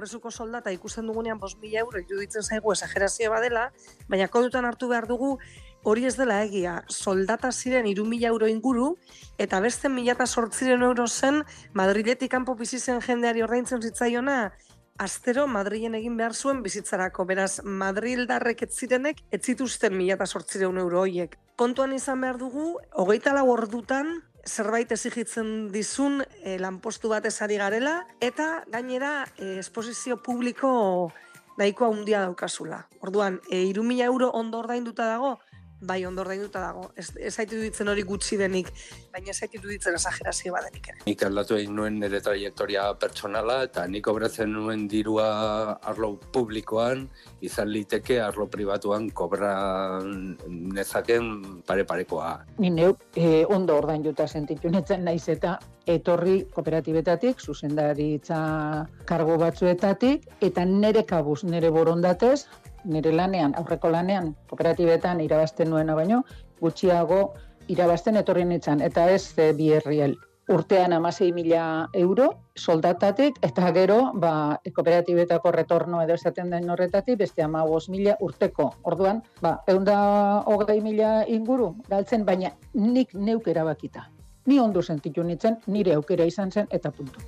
Kongresuko 0.00 0.30
soldata 0.32 0.72
ikusten 0.72 1.04
dugunean 1.04 1.36
5.000 1.36 1.76
euro 1.76 2.00
iruditzen 2.00 2.40
zaigu 2.40 2.72
esagerazio 2.72 3.28
badela, 3.28 3.66
baina 4.08 4.28
kontutan 4.32 4.64
hartu 4.64 4.88
behar 4.88 5.04
dugu 5.04 5.34
hori 5.84 6.06
ez 6.08 6.14
dela 6.16 6.38
egia. 6.40 6.78
Soldata 6.88 7.50
ziren 7.52 7.84
3.000 7.84 8.30
euro 8.30 8.48
inguru, 8.48 8.86
eta 9.36 9.60
beste 9.60 9.90
1.008 9.92 10.86
euro 10.88 11.06
zen 11.06 11.42
Madriletik 11.74 12.32
kanpo 12.32 12.54
bizi 12.56 12.80
zen 12.80 13.02
jendeari 13.04 13.44
ordaintzen 13.44 13.84
zitzaiona, 13.84 14.38
astero 14.96 15.46
Madrilen 15.46 15.98
egin 16.00 16.16
behar 16.16 16.32
zuen 16.32 16.64
bizitzarako. 16.64 17.28
Beraz, 17.28 17.60
Madrildarrek 17.64 18.64
ez 18.64 18.72
zirenek 18.72 19.20
ez 19.30 19.42
zituzten 19.42 20.00
1.008 20.00 20.80
euro 20.80 21.04
hoiek. 21.04 21.36
Kontuan 21.60 21.92
izan 21.92 22.24
behar 22.24 22.40
dugu, 22.40 22.78
hogeita 22.96 23.36
lau 23.36 23.50
ordutan, 23.52 24.22
zerbait 24.46 24.92
ezigitzen 24.92 25.70
dizun 25.72 26.22
e, 26.42 26.58
lanpostu 26.58 27.10
bat 27.12 27.26
ezari 27.26 27.58
garela, 27.60 28.04
eta 28.20 28.64
gainera 28.70 29.26
e, 29.36 29.58
esposizio 29.60 30.16
publiko 30.22 31.12
nahikoa 31.58 31.90
handia 31.92 32.22
daukazula. 32.24 32.86
Orduan, 33.00 33.40
e, 33.50 33.64
3.000 33.72 34.04
euro 34.06 34.30
ondo 34.30 34.58
ordainduta 34.58 35.06
dago, 35.06 35.38
bai 35.80 36.04
ondo 36.06 36.22
ordainduta 36.22 36.60
dago. 36.60 36.90
Ez, 36.96 37.10
ez 37.16 37.32
zaitu 37.34 37.60
ditzen 37.60 37.88
hori 37.88 38.04
gutxi 38.06 38.36
denik, 38.40 38.70
baina 39.12 39.32
ez 39.32 39.38
zaitu 39.40 39.62
ditzen 39.64 39.96
esagerazio 39.96 40.52
badenik 40.54 40.90
ere. 40.92 41.02
Nik 41.06 41.24
aldatu 41.26 41.56
egin 41.56 41.74
nuen 41.76 41.98
nire 42.00 42.20
trajektoria 42.24 42.86
pertsonala 43.00 43.60
eta 43.68 43.86
nik 43.90 44.06
obratzen 44.12 44.52
nuen 44.52 44.86
dirua 44.90 45.30
arlo 45.92 46.12
publikoan, 46.32 47.06
izan 47.40 47.72
liteke 47.72 48.20
arlo 48.20 48.46
pribatuan 48.50 49.08
kobra 49.10 49.52
nezaken 50.46 51.62
pare-parekoa. 51.66 52.32
Ni 52.58 52.70
neu 52.74 52.94
e, 53.16 53.44
ondo 53.48 53.76
ordainduta 53.80 54.28
sentitu 54.28 54.70
netzen 54.72 55.04
naiz 55.08 55.26
eta 55.32 55.58
etorri 55.90 56.44
kooperatibetatik, 56.54 57.40
zuzendaritza 57.40 58.40
kargo 59.08 59.36
batzuetatik, 59.40 60.26
eta 60.44 60.64
nere 60.68 61.02
kabuz, 61.08 61.42
nere 61.44 61.70
borondatez, 61.74 62.44
nire 62.84 63.12
lanean, 63.12 63.54
aurreko 63.58 63.90
lanean, 63.90 64.34
kooperatibetan 64.48 65.20
irabazten 65.20 65.70
nuena 65.70 65.94
baino, 65.94 66.22
gutxiago 66.60 67.20
irabazten 67.68 68.16
etorri 68.20 68.44
nintzen, 68.44 68.82
eta 68.82 69.06
ez 69.10 69.38
e, 69.38 69.52
bi 69.56 69.70
herriel. 69.76 70.16
Urtean 70.50 70.92
amasei 70.92 71.28
mila 71.30 71.88
euro 71.94 72.24
soldatatik, 72.58 73.36
eta 73.46 73.70
gero, 73.76 73.98
ba, 74.18 74.58
kooperatibetako 74.74 75.52
retorno 75.54 76.00
edo 76.02 76.16
esaten 76.18 76.50
den 76.50 76.66
horretatik, 76.70 77.20
beste 77.20 77.42
ama 77.42 77.62
mila 77.88 78.16
urteko. 78.20 78.72
Orduan, 78.82 79.22
ba, 79.40 79.60
eunda 79.68 80.42
hogei 80.46 80.80
mila 80.80 81.24
inguru 81.28 81.76
galtzen, 81.88 82.24
baina 82.24 82.50
nik 82.74 83.14
neuk 83.14 83.46
erabakita. 83.46 84.08
Ni 84.46 84.58
ondo 84.58 84.82
sentitu 84.82 85.22
nintzen, 85.22 85.58
nire 85.66 85.94
aukera 85.94 86.24
izan 86.24 86.50
zen, 86.50 86.66
eta 86.70 86.90
puntu. 86.90 87.20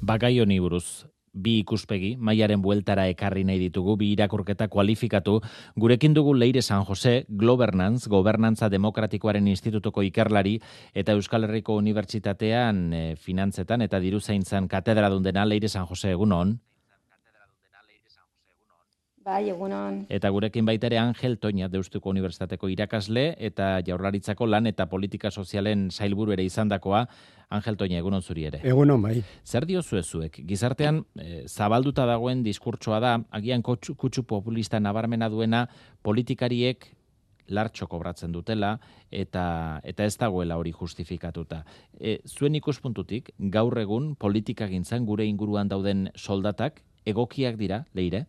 Bagai 0.00 0.38
honi 0.40 0.60
buruz, 0.60 1.06
bi 1.32 1.58
ikuspegi, 1.62 2.14
mailaren 2.18 2.62
bueltara 2.62 3.06
ekarri 3.10 3.44
nahi 3.46 3.58
ditugu, 3.60 3.96
bi 3.96 4.10
irakurketa 4.14 4.68
kualifikatu, 4.68 5.38
gurekin 5.76 6.14
dugu 6.14 6.34
Leire 6.34 6.62
San 6.62 6.84
Jose, 6.84 7.24
Governance, 7.28 8.10
Gobernantza 8.10 8.68
Demokratikoaren 8.68 9.46
Institutuko 9.48 10.02
ikerlari, 10.02 10.58
eta 10.94 11.12
Euskal 11.12 11.46
Herriko 11.46 11.76
Unibertsitatean 11.78 12.82
e, 12.92 13.04
finantzetan 13.16 13.82
eta 13.86 14.00
diruzaintzan 14.00 14.68
katedra 14.68 15.08
dundena, 15.10 15.46
Leire 15.46 15.68
San 15.68 15.86
Jose, 15.86 16.10
egunon. 16.10 16.58
Bai, 19.20 19.50
egunon. 19.52 20.06
Eta 20.08 20.30
gurekin 20.32 20.64
baita 20.66 20.88
ere 20.88 20.96
Angel 20.98 21.36
Toña 21.38 21.68
Deustuko 21.68 22.10
Unibertsitateko 22.10 22.70
irakasle 22.72 23.36
eta 23.38 23.76
Jaurlaritzako 23.86 24.48
lan 24.48 24.66
eta 24.66 24.88
politika 24.88 25.30
sozialen 25.30 25.90
sailburu 25.92 26.32
ere 26.32 26.46
izandakoa 26.48 27.04
Angel 27.50 27.76
Toña 27.76 27.98
egunon 27.98 28.22
zuri 28.22 28.46
ere. 28.46 28.60
Egunon 28.62 29.02
bai. 29.02 29.24
Zer 29.44 29.66
diozu 29.66 29.98
zuek? 30.02 30.38
Gizartean 30.46 31.02
e, 31.18 31.42
zabalduta 31.48 32.06
dagoen 32.06 32.44
diskurtsoa 32.46 33.00
da 33.02 33.16
agian 33.30 33.62
kutsu, 33.66 33.96
kutsu 33.98 34.22
populista 34.22 34.78
nabarmena 34.80 35.28
duena 35.28 35.66
politikariek 36.02 36.86
lartxo 37.50 37.88
kobratzen 37.90 38.30
dutela 38.30 38.76
eta 39.10 39.80
eta 39.82 40.04
ez 40.06 40.16
dagoela 40.16 40.56
hori 40.56 40.70
justifikatuta. 40.72 41.64
E, 41.98 42.20
zuen 42.26 42.54
ikuspuntutik 42.54 43.32
gaur 43.38 43.78
egun 43.82 44.14
politikagintzan 44.14 45.06
gure 45.06 45.26
inguruan 45.26 45.68
dauden 45.68 46.08
soldatak 46.14 46.84
egokiak 47.04 47.58
dira, 47.58 47.84
leire? 47.94 48.26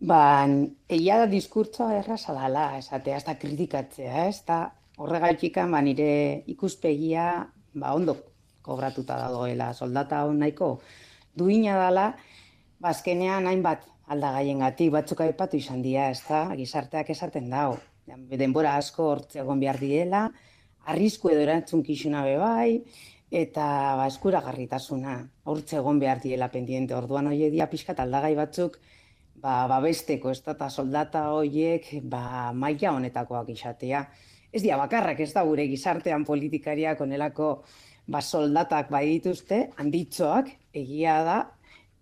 Ba, 0.00 0.44
egia 0.88 1.18
da 1.20 1.26
diskurtsoa 1.28 1.94
erraza 2.00 2.32
dala, 2.36 2.76
esatea, 2.78 3.16
ez 3.16 3.24
da 3.24 3.34
kritikatzea, 3.40 4.28
ez 4.28 4.44
da 4.48 4.60
horregaitika 5.00 5.66
ba, 5.70 5.80
nire 5.80 6.44
ikuspegia 6.52 7.26
ba, 7.74 7.94
ondo 7.94 8.16
kobratuta 8.62 9.16
dagoela 9.16 9.72
soldata 9.72 10.24
hon 10.28 10.42
nahiko 10.42 10.74
duina 11.34 11.76
dala, 11.78 12.10
ba, 12.80 12.92
azkenean 12.92 13.48
hainbat 13.48 13.86
aldagaien 14.10 14.60
gati, 14.64 14.90
batzuk 14.90 15.22
aipatu 15.24 15.56
izan 15.60 15.82
dira, 15.82 16.08
ez 16.10 16.20
da, 16.26 16.48
gizarteak 16.58 17.12
esaten 17.14 17.48
dau. 17.52 17.76
Denbora 18.10 18.74
asko 18.80 19.06
hortze 19.12 19.38
egon 19.44 19.60
behar 19.62 19.78
direla, 19.78 20.24
arrisku 20.90 21.30
edo 21.30 21.44
erantzun 21.44 21.84
kisuna 21.86 22.24
bebai, 22.26 22.80
eta 23.30 23.66
ba, 24.00 24.08
eskuragarritasuna 24.10 25.16
hortze 25.46 25.78
egon 25.78 26.00
behar 26.02 26.18
direla 26.24 26.50
pendiente. 26.50 26.96
Orduan 26.98 27.30
hori 27.30 27.52
dia 27.54 27.70
pixkat 27.70 28.02
aldagai 28.02 28.34
batzuk, 28.38 28.80
ba, 29.38 29.62
babesteko, 29.70 30.34
ez 30.34 30.42
da, 30.42 30.68
soldata 30.68 31.28
horiek 31.36 31.86
ba, 32.02 32.50
maila 32.52 32.96
honetakoak 32.98 33.54
izatea. 33.54 34.04
Ez 34.52 34.62
dia 34.62 34.76
bakarrak, 34.76 35.20
ez 35.20 35.32
da 35.32 35.44
gure 35.46 35.66
gizartean 35.70 36.24
politikariak 36.26 37.00
onelako 37.00 37.50
ba, 38.10 38.20
soldatak 38.20 38.90
bai 38.90 39.04
dituzte, 39.06 39.68
handitzoak, 39.78 40.50
egia 40.74 41.20
da, 41.26 41.38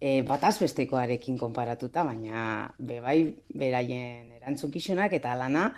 e, 0.01 0.23
bataz 0.27 0.57
bestekoarekin 0.63 1.39
konparatuta, 1.39 2.05
baina 2.09 2.71
bebai 2.79 3.19
beraien 3.55 4.33
erantzukizunak 4.39 5.13
eta 5.19 5.35
lana 5.37 5.69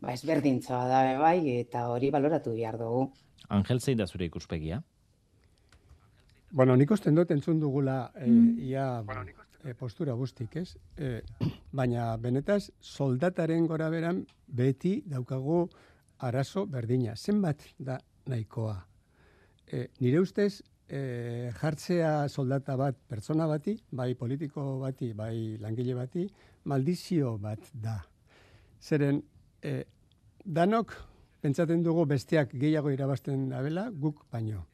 ba, 0.00 0.12
ezberdintzoa 0.12 0.82
da 0.90 1.04
bebai 1.12 1.38
eta 1.60 1.86
hori 1.92 2.10
baloratu 2.10 2.56
behar 2.56 2.78
dugu. 2.80 3.06
Angel, 3.48 3.80
zein 3.80 3.98
da 4.02 4.06
zure 4.06 4.26
ikuspegia? 4.26 4.82
Bueno, 6.56 6.76
nik 6.78 6.90
osten 6.90 7.14
dut 7.14 7.30
entzun 7.30 7.60
dugula, 7.60 8.10
e, 8.18 8.30
ia, 8.70 9.02
bueno, 9.06 9.26
e, 9.62 9.74
postura 9.74 10.14
guztik, 10.14 10.56
ez? 10.56 10.76
E, 10.96 11.20
baina 11.78 12.14
benetaz 12.22 12.70
soldataren 12.80 13.66
gora 13.66 13.90
beran 13.92 14.24
beti 14.46 15.02
daukagu 15.06 15.66
arazo 16.18 16.66
berdina. 16.66 17.16
Zenbat 17.16 17.62
da 17.78 17.98
nahikoa? 18.26 18.76
E, 19.66 19.88
nire 20.00 20.20
ustez, 20.20 20.62
e, 20.88 21.50
jartzea 21.60 22.28
soldata 22.28 22.76
bat 22.76 22.98
pertsona 23.08 23.46
bati, 23.46 23.76
bai 23.90 24.14
politiko 24.14 24.78
bati, 24.80 25.12
bai 25.12 25.56
langile 25.60 25.94
bati, 25.94 26.26
maldizio 26.64 27.36
bat 27.38 27.70
da. 27.72 27.98
Zeren, 28.80 29.20
e, 29.62 29.82
danok 30.44 30.94
pentsaten 31.42 31.82
dugu 31.82 32.06
besteak 32.06 32.54
gehiago 32.54 32.90
irabazten 32.94 33.48
dabela, 33.50 33.90
guk 33.90 34.24
baino. 34.32 34.64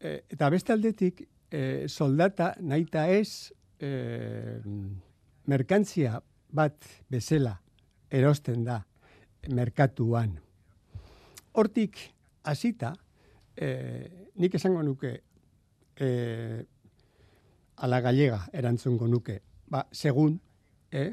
E, 0.00 0.22
eta 0.30 0.50
beste 0.52 0.72
aldetik, 0.72 1.24
e, 1.50 1.88
soldata 1.88 2.54
naita 2.60 3.08
ez 3.12 3.52
e, 3.80 4.60
merkantzia 5.48 6.20
bat 6.52 6.86
bezala 7.10 7.56
erosten 8.12 8.64
da 8.64 8.82
merkatuan. 9.48 10.36
Hortik 11.52 11.98
hasita 12.44 12.92
e, 13.56 14.30
nik 14.38 14.54
esango 14.54 14.82
nuke 14.82 15.12
e, 15.96 16.08
ala 17.76 18.00
gallega 18.00 18.46
erantzungo 18.52 19.08
nuke. 19.08 19.40
Ba, 19.68 19.86
segun, 19.92 20.36
e, 20.92 21.06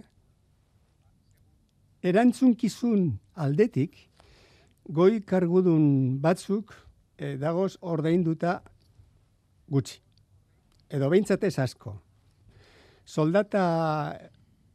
erantzunkizun 2.04 3.10
aldetik, 3.40 3.96
goi 4.90 5.22
kargudun 5.22 6.20
batzuk 6.22 6.76
e, 7.18 7.36
dagoz 7.38 7.78
ordainduta 7.82 8.60
gutxi 9.70 10.00
edo 10.90 11.10
behintzat 11.10 11.44
ez 11.46 11.58
asko. 11.62 11.94
Soldata 13.06 13.64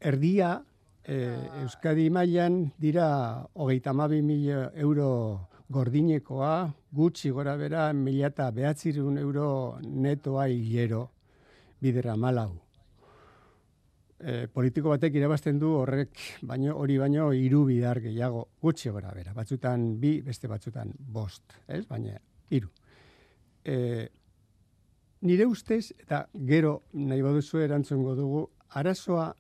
erdia 0.01 0.57
e, 1.05 1.37
Euskadi 1.63 2.09
mailan 2.11 2.73
dira 2.81 3.45
hogeita 3.55 3.93
mabi 3.93 4.23
mila 4.23 4.71
euro 4.75 5.49
gordinekoa, 5.71 6.73
gutxi 6.93 7.31
gora 7.31 7.57
bera 7.57 7.93
mila 7.93 8.29
eta 8.33 8.51
behatzirun 8.51 9.19
euro 9.19 9.79
netoa 9.85 10.49
hilero 10.49 11.09
bidera 11.81 12.17
malau. 12.17 12.53
E, 14.25 14.47
politiko 14.49 14.95
batek 14.95 15.19
irabazten 15.19 15.59
du 15.61 15.75
horrek 15.77 16.21
baino 16.49 16.77
hori 16.81 16.97
baino 16.99 17.31
hiru 17.33 17.65
bidar 17.69 18.01
gehiago 18.01 18.47
gutxi 18.63 18.91
gora 18.91 19.13
bera. 19.13 19.35
Batzutan 19.35 19.99
bi, 20.01 20.21
beste 20.23 20.49
batzutan 20.49 20.93
bost, 20.97 21.59
ez? 21.69 21.85
Baina 21.89 22.17
hiru. 22.51 22.71
E, 23.65 24.09
nire 25.25 25.47
ustez, 25.47 25.93
eta 25.99 26.27
gero 26.49 26.83
nahi 26.93 27.25
baduzu 27.25 27.61
erantzungo 27.65 28.15
dugu, 28.17 28.47
arazoa 28.77 29.33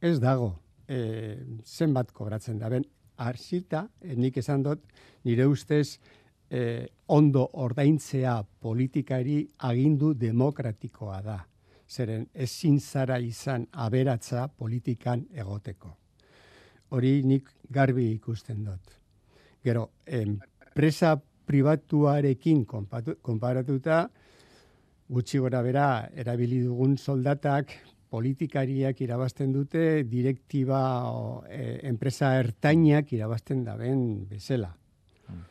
ez 0.00 0.18
dago 0.20 0.52
e, 0.88 1.36
zenbat 1.64 2.12
kobratzen 2.12 2.58
da. 2.58 2.68
Ben, 2.68 2.84
arsita, 3.16 3.86
e, 4.00 4.14
nik 4.16 4.36
esan 4.42 4.62
dut, 4.62 4.84
nire 5.24 5.46
ustez 5.46 5.98
e, 6.50 6.86
ondo 7.06 7.46
ordaintzea 7.64 8.38
politikari 8.60 9.42
agindu 9.68 10.14
demokratikoa 10.14 11.20
da. 11.22 11.38
Zeren 11.88 12.26
ezin 12.34 12.80
zara 12.80 13.18
izan 13.20 13.66
aberatza 13.72 14.48
politikan 14.48 15.26
egoteko. 15.32 15.92
Hori 16.90 17.20
nik 17.26 17.50
garbi 17.70 18.10
ikusten 18.14 18.64
dut. 18.64 18.98
Gero, 19.64 19.90
enpresa 20.06 21.14
pribatuarekin 21.44 22.64
konparatuta, 22.64 24.04
gutxi 25.08 25.38
gora 25.38 25.60
bera 25.62 25.86
erabili 26.16 26.62
dugun 26.64 26.96
soldatak 26.96 27.72
politikariak 28.14 29.00
irabazten 29.02 29.52
dute 29.54 30.04
direktiba 30.06 30.80
e, 31.50 31.80
enpresa 31.90 32.36
ertainak 32.38 33.10
irabazten 33.16 33.64
daben 33.66 34.04
bezala. 34.30 34.70
Mm. 35.26 35.42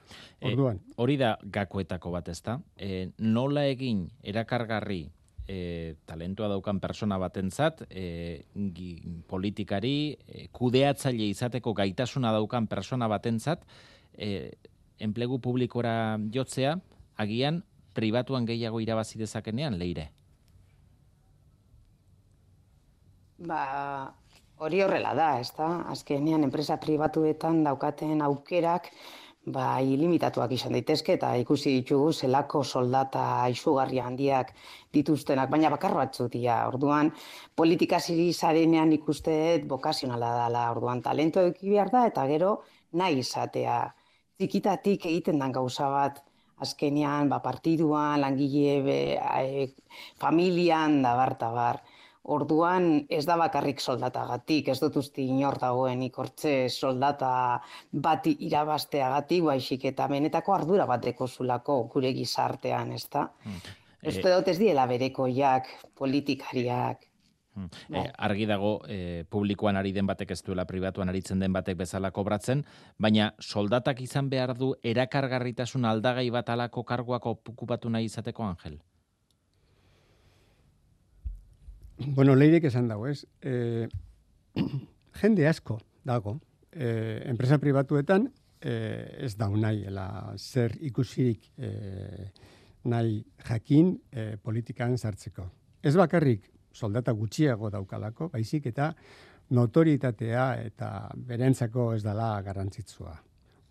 Orduan. 0.43 0.79
hori 0.99 1.15
da 1.19 1.35
gakoetako 1.43 2.11
bat 2.11 2.29
ezta? 2.31 2.57
E, 2.75 3.09
nola 3.19 3.65
egin 3.71 4.05
erakargarri 4.23 5.05
e, 5.47 5.95
talentua 6.07 6.49
daukan 6.51 6.79
persona 6.83 7.17
batentzat, 7.19 7.85
e, 7.89 8.43
gi, 8.75 8.91
politikari, 9.27 9.95
e, 10.27 10.47
kudeatzaile 10.51 11.29
izateko 11.31 11.73
gaitasuna 11.77 12.31
daukan 12.35 12.67
persona 12.71 13.07
batentzat, 13.11 13.63
e, 14.15 14.51
enplegu 15.03 15.39
publikora 15.43 16.17
jotzea, 16.31 16.77
agian 17.19 17.63
pribatuan 17.93 18.47
gehiago 18.47 18.81
irabazi 18.83 19.19
dezakenean, 19.19 19.77
leire? 19.79 20.11
Ba, 23.47 23.61
hori 24.63 24.79
horrela 24.83 25.11
da, 25.17 25.27
ez 25.43 25.49
da? 25.57 25.67
Azkenean, 25.93 26.45
enpresa 26.47 26.77
pribatuetan 26.83 27.57
daukaten 27.65 28.21
aukerak, 28.27 28.85
ba, 29.55 29.65
ilimitatuak 29.95 30.53
izan 30.55 30.77
daitezke, 30.77 31.17
eta 31.17 31.31
ikusi 31.41 31.73
ditugu 31.79 32.13
zelako 32.13 32.61
soldata 32.63 33.23
izugarri 33.51 33.99
handiak 33.99 34.53
dituztenak, 34.97 35.49
baina 35.51 35.71
bakar 35.73 35.95
batzu 35.97 36.29
dira. 36.35 36.61
Orduan, 36.71 37.11
politika 37.61 37.99
ziri 37.99 38.29
zarenean 38.33 38.93
ikuste 38.95 39.35
bokazionala 39.73 40.29
dela, 40.43 40.69
orduan, 40.75 41.01
talento 41.09 41.43
eduki 41.43 41.73
behar 41.75 41.91
da, 41.97 42.05
eta 42.13 42.27
gero, 42.31 42.53
nahi 43.01 43.19
izatea. 43.25 43.79
Zikitatik 44.39 45.09
egiten 45.11 45.43
dan 45.43 45.51
gauza 45.59 45.89
bat, 45.97 46.23
azkenean, 46.63 47.27
ba, 47.33 47.41
partiduan, 47.49 48.21
langile, 48.23 48.79
be, 48.87 48.99
e, 49.19 49.67
familian, 50.23 51.01
da 51.03 51.17
bar, 51.19 51.35
da 51.43 51.51
bar. 51.59 51.83
Orduan 52.23 53.05
ez 53.11 53.25
da 53.27 53.35
bakarrik 53.35 53.81
soldatagatik, 53.83 54.69
ez 54.71 54.79
dut 54.79 54.95
uste 55.01 55.21
inor 55.21 55.57
dagoen 55.59 56.05
ikortze 56.05 56.69
soldata 56.69 57.59
bat 57.91 58.29
irabasteagatik, 58.31 59.43
baizik 59.43 59.83
eta 59.91 60.07
benetako 60.07 60.55
ardura 60.55 60.85
bateko 60.87 61.27
zulako 61.27 61.81
gure 61.91 62.13
gizartean, 62.15 62.93
ez 62.95 63.07
da? 63.11 63.27
Hmm. 63.43 63.59
Ez 64.03 64.19
dut 64.23 64.47
ez 64.47 64.57
diela 64.59 64.87
berekoiak, 64.87 65.67
politikariak, 65.99 67.09
Hmm. 67.53 67.69
E, 67.93 68.01
argi 68.17 68.47
dago 68.49 68.79
e, 68.89 69.25
publikoan 69.29 69.77
ari 69.77 69.91
den 69.93 70.07
batek 70.09 70.31
ez 70.33 70.39
duela 70.41 70.65
pribatuan 70.65 71.11
aritzen 71.11 71.43
den 71.43 71.53
batek 71.53 71.77
bezala 71.83 72.09
kobratzen, 72.11 72.63
baina 72.97 73.33
soldatak 73.37 74.01
izan 74.01 74.31
behar 74.31 74.55
du 74.57 74.71
erakargarritasun 74.81 75.85
aldagai 75.85 76.25
bat 76.33 76.49
alako 76.49 76.83
karguak 76.83 77.27
okupatu 77.29 77.93
nahi 77.93 78.09
izateko, 78.09 78.47
Angel? 78.47 78.79
Bueno, 82.07 82.35
leirek 82.35 82.65
esan 82.67 82.87
dago, 82.87 83.07
ez? 83.07 83.23
E, 83.41 83.87
jende 85.21 85.47
asko 85.47 85.77
dago. 86.03 86.39
E, 86.71 87.21
enpresa 87.29 87.59
pribatuetan 87.61 88.27
e, 88.59 88.73
ez 89.23 89.35
dau 89.39 89.53
nahi, 89.55 89.83
ela, 89.87 90.33
zer 90.37 90.75
ikusirik 90.83 91.51
e, 91.57 91.69
nahi 92.91 93.21
jakin 93.47 93.93
e, 94.11 94.25
politikan 94.41 94.97
sartzeko. 94.97 95.45
Ez 95.83 95.93
bakarrik 95.95 96.49
soldata 96.73 97.13
gutxiago 97.13 97.69
daukalako, 97.71 98.29
baizik 98.33 98.67
eta 98.73 98.89
notoritatea 99.53 100.47
eta 100.63 100.89
berentzako 101.15 101.91
ez 101.93 102.01
dala 102.03 102.33
garrantzitsua. 102.41 103.15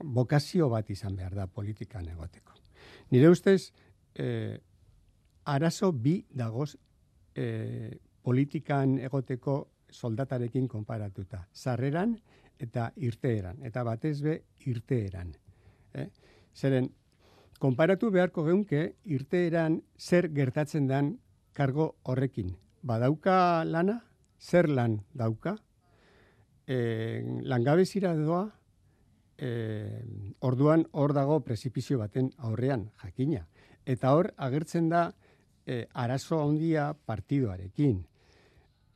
Bokazio 0.02 0.68
bat 0.70 0.88
izan 0.90 1.16
behar 1.18 1.34
da 1.34 1.46
politikan 1.46 2.08
egoteko. 2.08 2.54
Nire 3.10 3.28
ustez, 3.28 3.72
e, 4.14 4.56
arazo 5.44 5.92
bi 5.92 6.20
dagoz 6.30 6.76
e, 7.34 7.98
politikan 8.22 8.98
egoteko 8.98 9.56
soldatarekin 9.90 10.68
konparatuta. 10.68 11.46
Sarreran 11.52 12.16
eta 12.62 12.90
irteeran. 12.96 13.62
Eta 13.66 13.82
batez 13.84 14.20
be 14.22 14.36
irteeran. 14.66 15.32
Eh? 15.94 16.08
Zeren, 16.54 16.88
konparatu 17.58 18.10
beharko 18.10 18.44
geunke 18.46 18.94
irteeran 19.04 19.80
zer 19.98 20.30
gertatzen 20.34 20.88
dan 20.88 21.16
kargo 21.52 21.96
horrekin. 22.02 22.54
Badauka 22.82 23.64
lana, 23.64 24.00
zer 24.40 24.68
lan 24.68 24.98
dauka, 25.14 25.56
e, 26.66 27.22
langabezira 27.46 28.14
doa, 28.16 28.48
e, 29.38 30.02
orduan 30.40 30.86
hor 30.92 31.14
dago 31.14 31.40
presipizio 31.46 31.98
baten 31.98 32.32
aurrean, 32.38 32.88
jakina. 33.02 33.46
Eta 33.86 34.14
hor 34.14 34.32
agertzen 34.36 34.88
da 34.88 35.10
e, 35.66 35.86
arazo 35.92 36.40
handia 36.42 36.92
partidoarekin. 36.94 38.02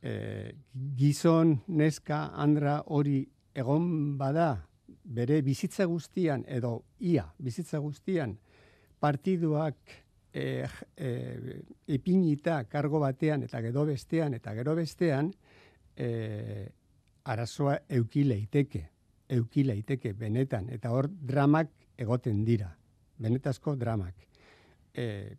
E, 0.07 0.55
gizon, 0.95 1.57
neska, 1.67 2.19
andra 2.39 2.77
hori 2.95 3.19
egon 3.57 4.17
bada 4.17 4.49
bere 5.03 5.41
bizitza 5.43 5.87
guztian 5.89 6.43
edo 6.47 6.73
ia 6.99 7.25
bizitza 7.43 7.79
guztian 7.83 8.37
partiduak 8.99 9.95
e, 10.31 10.67
e, 10.95 11.09
ipinita 11.97 12.61
kargo 12.71 13.01
batean 13.03 13.43
eta 13.47 13.61
gero 13.65 13.85
bestean 13.87 14.37
eta 14.37 14.53
gero 14.55 14.75
bestean 14.77 15.31
e, 15.95 16.09
arazoa 17.25 17.79
euki 17.99 18.23
leiteke 18.27 18.83
euki 19.29 19.63
leiteke 19.67 20.13
benetan. 20.13 20.69
Eta 20.71 20.91
hor 20.95 21.09
dramak 21.09 21.71
egoten 21.99 22.43
dira 22.47 22.69
benetazko 23.19 23.75
dramak. 23.75 24.15
E, 24.93 25.35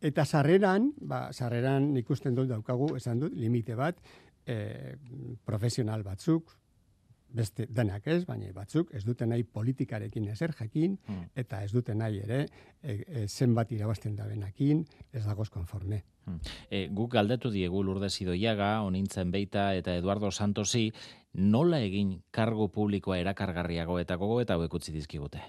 Eta 0.00 0.24
sarreran, 0.24 0.92
ba, 1.00 1.32
sarreran 1.32 1.96
ikusten 1.96 2.34
dut 2.34 2.48
daukagu, 2.48 2.94
esan 2.96 3.18
dut, 3.20 3.34
limite 3.34 3.74
bat, 3.74 3.98
e, 4.46 4.96
profesional 5.44 6.04
batzuk, 6.06 6.54
beste 7.28 7.66
denak 7.68 8.06
ez, 8.08 8.22
baina 8.24 8.48
batzuk 8.56 8.94
ez 8.96 9.02
dute 9.04 9.26
nahi 9.26 9.42
politikarekin 9.44 10.28
ezer 10.32 10.54
jakin, 10.56 10.98
Hmm. 11.06 11.26
eta 11.36 11.62
ez 11.62 11.72
dute 11.72 11.94
nahi 11.94 12.20
ere 12.20 12.46
e, 12.82 13.04
e, 13.06 13.26
zenbat 13.28 13.72
irabazten 13.72 14.16
da 14.16 14.24
benakin, 14.26 14.86
ez 15.12 15.24
dagoz 15.26 15.50
konforme. 15.50 16.04
E, 16.70 16.88
guk 16.88 17.12
galdetu 17.12 17.50
diegu 17.50 17.82
Lourdes 17.82 18.20
Idoiaga, 18.20 18.82
onintzen 18.82 19.30
beita 19.30 19.74
eta 19.74 19.94
Eduardo 19.96 20.30
Santosi, 20.30 20.92
nola 21.34 21.80
egin 21.80 22.22
kargo 22.30 22.68
publikoa 22.68 23.18
erakargarriago 23.18 23.98
eta 23.98 24.16
gogo 24.16 24.40
eta 24.40 24.54
hauek 24.54 24.74
utzi 24.74 24.92
dizkigute. 24.92 25.42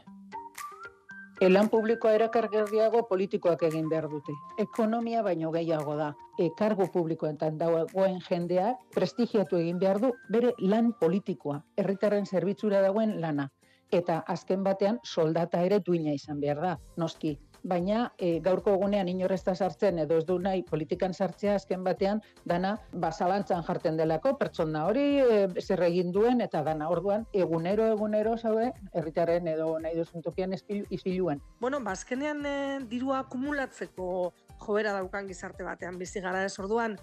Elan 1.39 1.69
publikoa 1.71 2.11
erakargarriago 2.17 3.05
politikoak 3.07 3.61
egin 3.63 3.85
behar 3.91 4.09
dute. 4.11 4.33
Ekonomia 4.59 5.21
baino 5.23 5.53
gehiago 5.53 5.93
da. 5.95 6.09
E, 6.35 6.49
kargo 6.61 6.89
publikoetan 6.91 7.55
dagoen 7.61 8.17
jendeak 8.25 8.81
prestigiatu 8.95 9.55
egin 9.61 9.79
behar 9.79 10.01
du 10.03 10.09
bere 10.35 10.51
lan 10.59 10.91
politikoa, 10.99 11.61
herritarren 11.79 12.27
zerbitzura 12.27 12.81
dagoen 12.83 13.15
lana. 13.21 13.47
Eta 13.89 14.19
azken 14.35 14.67
batean 14.67 14.99
soldata 15.05 15.63
ere 15.63 15.79
duina 15.79 16.11
izan 16.19 16.43
behar 16.43 16.59
da, 16.65 16.73
noski. 16.97 17.37
Baina 17.63 18.13
e, 18.17 18.39
gaurko 18.43 18.73
egunean 18.77 19.09
inorrezta 19.11 19.55
sartzen 19.55 19.99
edo 20.05 20.17
ez 20.17 20.25
du 20.25 20.39
nahi 20.39 20.63
politikan 20.63 21.13
sartzea 21.13 21.55
azken 21.59 21.83
batean 21.83 22.21
dana 22.45 22.75
basalantzan 22.93 23.63
jarten 23.67 23.97
delako 23.97 24.35
pertsona 24.39 24.85
hori 24.87 25.05
e, 25.19 25.39
zer 25.61 25.83
egin 25.87 26.11
duen 26.15 26.41
eta 26.41 26.63
dana 26.63 26.89
orduan 26.89 27.25
egunero 27.33 27.87
egunero 27.93 28.37
zaude 28.37 28.71
herritarren 28.93 29.47
edo 29.47 29.71
nahi 29.79 29.97
duzun 29.97 30.21
tokian 30.21 30.53
ispiluen. 30.55 31.41
Bueno, 31.59 31.81
ba, 31.83 31.97
azkenean 31.97 32.45
e, 32.45 32.57
dirua 32.89 33.23
akumulatzeko 33.25 34.33
jobera 34.59 34.93
daukan 34.93 35.27
gizarte 35.27 35.63
batean 35.63 35.97
bizi 35.99 36.21
gara 36.21 36.43
ez 36.45 36.55
orduan, 36.59 36.97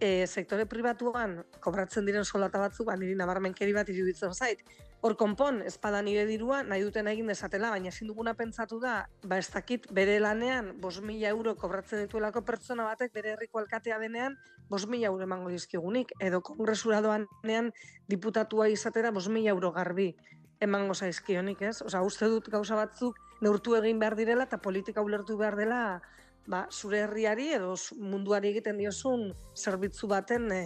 e, 0.00 0.26
sektore 0.26 0.66
pribatuan 0.66 1.38
kobratzen 1.60 2.06
diren 2.06 2.24
soldata 2.24 2.60
batzuk, 2.60 2.86
ba, 2.90 2.96
niri 2.96 3.16
nabarmenkeri 3.18 3.74
bat 3.76 3.88
iruditzen 3.92 4.34
zait. 4.34 4.62
Hor 5.04 5.14
konpon, 5.20 5.60
espada 5.68 6.00
nire 6.02 6.24
dirua, 6.26 6.62
nahi 6.64 6.82
duten 6.82 7.06
egin 7.10 7.28
dezatela, 7.28 7.68
baina 7.74 7.90
ezin 7.92 8.08
duguna 8.08 8.32
pentsatu 8.34 8.78
da, 8.80 8.94
ba 9.28 9.38
ez 9.38 9.48
dakit 9.52 9.84
bere 9.92 10.16
lanean, 10.20 10.72
bos 10.80 10.96
mila 11.04 11.28
euro 11.28 11.54
kobratzen 11.60 12.00
dituelako 12.06 12.42
pertsona 12.48 12.86
batek 12.88 13.12
bere 13.12 13.34
herriko 13.34 13.60
alkatea 13.60 13.98
denean, 14.02 14.38
bos 14.72 14.86
mila 14.88 15.10
euro 15.12 15.28
emango 15.28 15.52
dizkigunik, 15.52 16.16
edo 16.18 16.40
kongresura 16.40 17.02
doanean 17.04 17.70
diputatua 18.08 18.70
izatera 18.72 19.12
bos 19.12 19.28
mila 19.28 19.52
euro 19.52 19.70
garbi 19.76 20.14
emango 20.60 20.94
zaizkionik, 20.94 21.60
ez? 21.62 21.82
Osea, 21.84 22.00
uste 22.02 22.28
dut 22.32 22.48
gauza 22.48 22.78
batzuk 22.78 23.18
neurtu 23.44 23.76
egin 23.76 23.98
behar 24.00 24.16
direla 24.16 24.46
eta 24.48 24.58
politika 24.64 25.04
ulertu 25.04 25.36
behar 25.36 25.56
dela 25.60 25.80
ba, 26.46 26.66
zure 26.70 27.02
herriari 27.04 27.50
edo 27.56 27.74
munduari 27.98 28.50
egiten 28.52 28.78
diozun 28.78 29.26
zerbitzu 29.56 30.08
baten 30.10 30.48
e, 30.54 30.62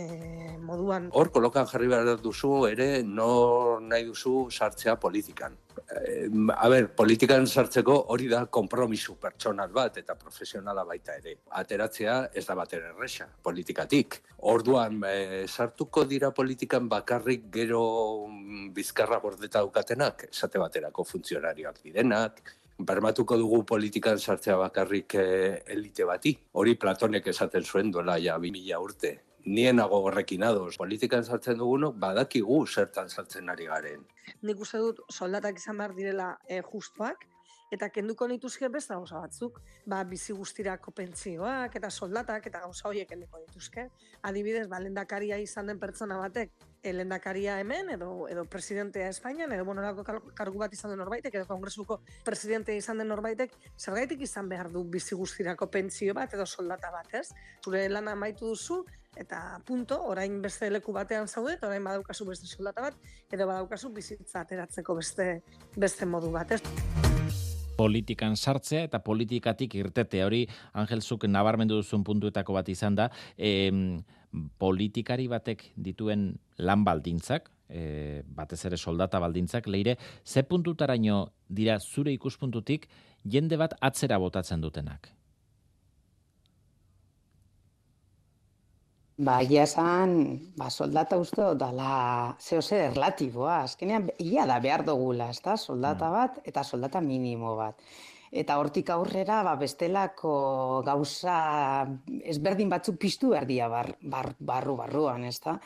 moduan. 0.60 1.08
Hor 1.16 1.32
kolokan 1.32 1.66
jarri 1.70 1.88
behar 1.90 2.20
duzu 2.22 2.52
ere 2.68 3.02
nor 3.02 3.80
nahi 3.82 4.06
duzu 4.08 4.34
sartzea 4.50 4.96
politikan. 5.00 5.56
Eh, 5.80 6.28
a 6.54 6.68
ber, 6.68 6.90
politikan 6.94 7.46
sartzeko 7.46 7.96
hori 8.14 8.28
da 8.28 8.44
konpromisu 8.46 9.16
pertsonal 9.22 9.72
bat 9.74 9.96
eta 10.02 10.14
profesionala 10.18 10.84
baita 10.84 11.16
ere. 11.18 11.36
Ateratzea 11.62 12.16
ez 12.34 12.44
da 12.46 12.54
bater 12.58 12.84
erresa, 12.92 13.26
politikatik. 13.42 14.20
Orduan, 14.52 15.00
eh, 15.08 15.44
sartuko 15.48 16.04
dira 16.04 16.30
politikan 16.36 16.88
bakarrik 16.88 17.50
gero 17.52 17.82
mm, 18.28 18.70
bizkarra 18.76 19.20
gordeta 19.20 19.60
daukatenak, 19.60 20.28
esate 20.30 20.58
baterako 20.62 21.04
funtzionarioak 21.04 21.82
direnak, 21.82 22.42
bermatuko 22.86 23.36
dugu 23.38 23.64
politikan 23.66 24.18
sartzea 24.18 24.56
bakarrik 24.56 25.14
eh, 25.14 25.62
elite 25.74 26.04
bati. 26.04 26.34
Hori 26.52 26.76
Platonek 26.76 27.26
esaten 27.32 27.64
zuen 27.64 27.90
duela 27.90 28.18
ja 28.18 28.38
2000 28.38 28.78
urte. 28.80 29.12
Nienago 29.46 30.02
horrekin 30.04 30.44
ados. 30.44 30.76
Politikan 30.76 31.24
sartzen 31.24 31.58
dugunok 31.58 31.96
badakigu 31.98 32.60
zertan 32.66 33.08
sartzen 33.08 33.48
ari 33.48 33.66
garen. 33.66 34.06
Nik 34.42 34.60
uste 34.60 34.78
dut 34.78 35.00
soldatak 35.08 35.58
izan 35.58 35.78
behar 35.80 35.94
direla 35.96 36.30
e, 36.48 36.60
justuak, 36.60 37.24
eta 37.72 37.88
kenduko 37.94 38.26
nituzke 38.28 38.68
beste 38.68 38.94
gauza 38.94 39.20
batzuk, 39.22 39.60
ba, 39.86 40.02
bizi 40.04 40.34
guztirako 40.36 40.92
pentsioak 40.92 41.76
eta 41.78 41.90
soldatak 41.90 42.50
eta 42.50 42.64
gauza 42.66 42.88
horiek 42.88 43.08
kenduko 43.08 43.40
dituzke. 43.46 43.86
Adibidez, 44.26 44.66
ba, 44.68 44.82
lendakaria 44.82 45.38
izan 45.38 45.70
den 45.70 45.80
pertsona 45.80 46.18
batek, 46.20 46.52
e, 46.82 46.92
lendakaria 46.92 47.58
hemen, 47.60 47.90
edo, 47.96 48.28
edo 48.28 48.44
presidentea 48.44 49.08
Espainian, 49.08 49.52
edo 49.52 49.64
bonolako 49.68 50.04
kargu 50.36 50.62
bat 50.62 50.72
izan 50.72 50.94
den 50.94 51.00
norbaitek, 51.02 51.34
edo 51.40 51.48
kongresuko 51.48 52.00
presidentea 52.24 52.76
izan 52.76 53.02
den 53.02 53.10
norbaitek, 53.12 53.52
zergaitik 53.78 54.24
izan 54.26 54.48
behar 54.48 54.70
du 54.72 54.84
bizi 54.84 55.18
guztirako 55.18 55.70
pentsio 55.70 56.14
bat 56.16 56.34
edo 56.34 56.46
soldata 56.46 56.92
bat, 56.94 57.12
ez? 57.20 57.28
Zure 57.64 57.86
lana 57.88 58.16
amaitu 58.16 58.54
duzu, 58.54 58.82
eta 59.16 59.60
punto, 59.66 60.00
orain 60.12 60.40
beste 60.42 60.70
leku 60.70 60.94
batean 60.96 61.28
zaude, 61.28 61.58
eta 61.58 61.68
orain 61.68 61.84
badaukazu 61.84 62.28
beste 62.28 62.48
soldata 62.48 62.88
bat, 62.88 63.12
edo 63.30 63.46
badaukazu 63.50 63.92
bizitza 63.94 64.44
ateratzeko 64.44 64.96
beste, 65.02 65.30
beste 65.76 66.08
modu 66.08 66.32
bat, 66.34 66.56
ez? 66.56 66.62
politikan 67.80 68.36
sartzea 68.36 68.84
eta 68.84 69.00
politikatik 69.00 69.74
irtetea 69.78 70.26
hori 70.28 70.42
Angelzuk 70.76 71.24
nabarmendu 71.30 71.78
duzun 71.80 72.04
puntuetako 72.04 72.58
bat 72.58 72.68
izan 72.68 72.98
da 72.98 73.06
e, 73.38 73.70
politikari 74.58 75.28
batek 75.28 75.64
dituen 75.76 76.32
lan 76.58 76.84
baldintzak 76.86 77.50
e, 77.68 78.22
batez 78.26 78.64
ere 78.68 78.76
soldata 78.76 79.20
baldintzak 79.22 79.66
leire 79.66 79.96
ze 80.24 80.42
puntutaraino 80.42 81.30
dira 81.48 81.78
zure 81.80 82.12
ikuspuntutik 82.12 82.88
jende 83.24 83.56
bat 83.56 83.74
atzera 83.80 84.18
botatzen 84.18 84.60
dutenak 84.60 85.10
Ba, 89.20 89.34
egia 89.44 89.66
esan, 89.66 90.12
ba, 90.56 90.70
soldata 90.72 91.18
uste 91.20 91.42
dut 91.42 91.58
dala 91.60 91.88
zeo 92.40 92.62
zer 92.62 92.86
erlatiboa. 92.86 93.58
Azkenean, 93.66 94.06
ia 94.16 94.46
da 94.48 94.56
behar 94.64 94.80
dugula, 94.86 95.26
ez 95.28 95.42
da? 95.44 95.58
Soldata 95.60 96.08
mm. 96.08 96.14
bat 96.14 96.48
eta 96.48 96.64
soldata 96.64 97.02
minimo 97.04 97.52
bat. 97.58 97.76
Eta 98.30 98.56
hortik 98.62 98.90
aurrera, 98.94 99.40
ba, 99.42 99.56
bestelako 99.58 100.32
gauza 100.86 101.36
ezberdin 102.32 102.68
batzuk 102.70 102.98
piztu 103.02 103.32
erdia 103.34 103.66
bar, 103.68 103.90
bar, 104.12 104.28
barru 104.38 104.76
barruan, 104.78 105.24
ez 105.26 105.38
da? 105.42 105.56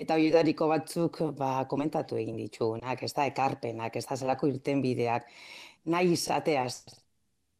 Eta 0.00 0.16
horietako 0.16 0.68
batzuk 0.70 1.20
ba, 1.36 1.50
komentatu 1.68 2.16
egin 2.16 2.36
ditugunak, 2.40 3.02
ez 3.02 3.12
da, 3.12 3.26
ekarpenak, 3.32 3.96
ez 3.96 4.04
da, 4.08 4.16
zelako 4.16 4.48
irten 4.48 4.80
bideak, 4.84 5.28
nahi 5.92 6.12
izatea, 6.16 6.64
ez 6.64 6.96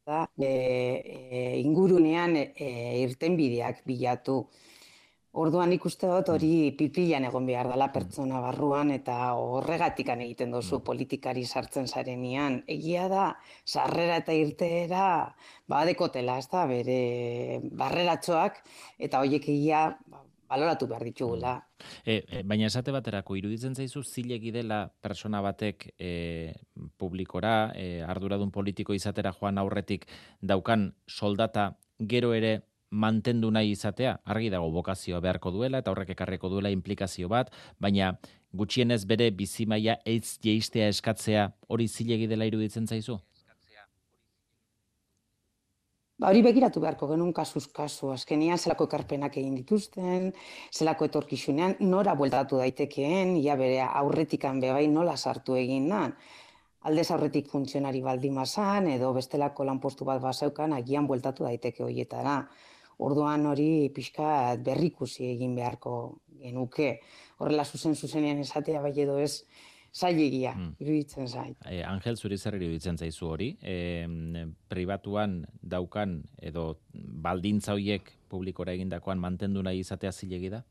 da, 0.07 0.25
e, 0.41 0.49
e, 0.49 1.43
ingurunean 1.61 2.37
e, 2.41 2.71
irten 3.03 3.37
bideak 3.37 3.85
bilatu, 3.85 4.39
Orduan 5.37 5.73
ikuste 5.75 6.09
dut 6.09 6.31
hori 6.33 6.53
mm. 6.71 6.77
pipilan 6.79 7.27
egon 7.29 7.47
behar 7.49 7.69
dela 7.69 7.91
pertsona 7.93 8.41
barruan 8.41 8.93
eta 8.95 9.17
horregatikan 9.37 10.23
egiten 10.25 10.55
duzu 10.55 10.79
mm. 10.79 10.85
politikari 10.87 11.45
sartzen 11.45 11.89
zarenian. 11.89 12.63
Egia 12.73 13.05
da, 13.13 13.27
sarrera 13.69 14.17
eta 14.23 14.33
irteera 14.33 15.09
badekotela, 15.69 16.39
ez 16.41 16.49
da, 16.53 16.65
bere 16.71 17.01
barreratxoak 17.69 18.63
eta 19.09 19.21
horiek 19.21 19.49
egia 19.53 19.91
ba, 20.09 20.23
baloratu 20.49 20.89
behar 20.89 21.05
ditugula. 21.05 21.57
E, 22.05 22.23
e, 22.23 22.43
baina 22.47 22.71
esate 22.71 22.95
baterako, 22.95 23.37
iruditzen 23.37 23.75
zaizu 23.75 24.03
zilegi 24.07 24.53
dela 24.55 24.87
persona 24.89 25.43
batek 25.45 25.91
e, 25.99 26.13
publikora, 26.97 27.73
e, 27.77 28.01
arduradun 28.07 28.55
politiko 28.55 28.97
izatera 28.97 29.35
joan 29.37 29.59
aurretik 29.59 30.07
daukan 30.41 30.89
soldata 31.07 31.75
gero 31.99 32.33
ere 32.37 32.61
mantendu 32.91 33.51
nahi 33.51 33.73
izatea, 33.75 34.19
argi 34.25 34.51
dago 34.51 34.71
bokazioa 34.71 35.21
beharko 35.21 35.51
duela 35.51 35.79
eta 35.83 35.91
horrek 35.91 36.11
ekarreko 36.15 36.49
duela 36.49 36.71
implikazio 36.71 37.29
bat, 37.29 37.53
baina 37.81 38.15
gutxienez 38.53 39.05
bere 39.07 39.31
bizimaia 39.31 39.99
eitz 40.05 40.39
jeistea 40.43 40.89
eskatzea 40.89 41.51
hori 41.69 41.89
zilegi 41.89 42.27
dela 42.27 42.47
iruditzen 42.47 42.87
zaizu? 42.87 43.19
Ba, 46.17 46.31
hori 46.31 46.41
begiratu 46.41 46.81
beharko 46.81 47.11
genuen 47.11 47.33
kasuz 47.37 47.67
kasu, 47.77 48.09
azkenian 48.15 48.57
zelako 48.57 48.87
ekarpenak 48.89 49.35
egin 49.37 49.57
dituzten, 49.59 50.31
zelako 50.73 51.09
etorkizunean, 51.11 51.75
nora 51.91 52.15
bueltatu 52.17 52.57
daitekeen, 52.63 53.35
ja 53.45 53.57
bere 53.61 53.83
aurretikan 53.85 54.63
bebai 54.63 54.87
nola 54.89 55.17
sartu 55.17 55.59
egin 55.61 55.91
nan. 55.93 56.15
Aldez 56.89 57.11
aurretik 57.11 57.51
funtzionari 57.53 58.01
baldimazan, 58.01 58.89
edo 58.95 59.13
bestelako 59.13 59.67
lanpostu 59.69 60.09
bat 60.09 60.23
baseukan, 60.23 60.73
agian 60.79 61.11
bueltatu 61.11 61.45
daiteke 61.45 61.85
horietara. 61.85 62.39
Orduan 62.99 63.45
hori 63.47 63.91
pixka 63.95 64.57
berrikusi 64.65 65.27
egin 65.35 65.55
beharko 65.57 65.97
genuke. 66.41 67.01
Horrela 67.39 67.65
zuzen 67.65 67.95
zuzenean 67.95 68.41
esatea 68.41 68.81
bai 68.81 68.95
edo 68.97 69.19
ez 69.21 69.45
zailegia, 69.97 70.53
mm. 70.55 70.73
iruditzen 70.85 71.29
zait. 71.29 71.57
E, 71.65 71.81
Angel, 71.85 72.17
zuri 72.17 72.37
zer 72.37 72.57
iruditzen 72.59 72.99
zaizu 73.01 73.31
hori? 73.33 73.51
E, 73.63 74.05
pribatuan 74.69 75.39
daukan 75.63 76.19
edo 76.41 76.67
baldintza 76.93 77.77
horiek 77.77 78.11
publikora 78.29 78.75
egindakoan 78.77 79.21
mantendu 79.23 79.65
nahi 79.65 79.81
izatea 79.85 80.13
zilegi 80.13 80.53
da? 80.53 80.63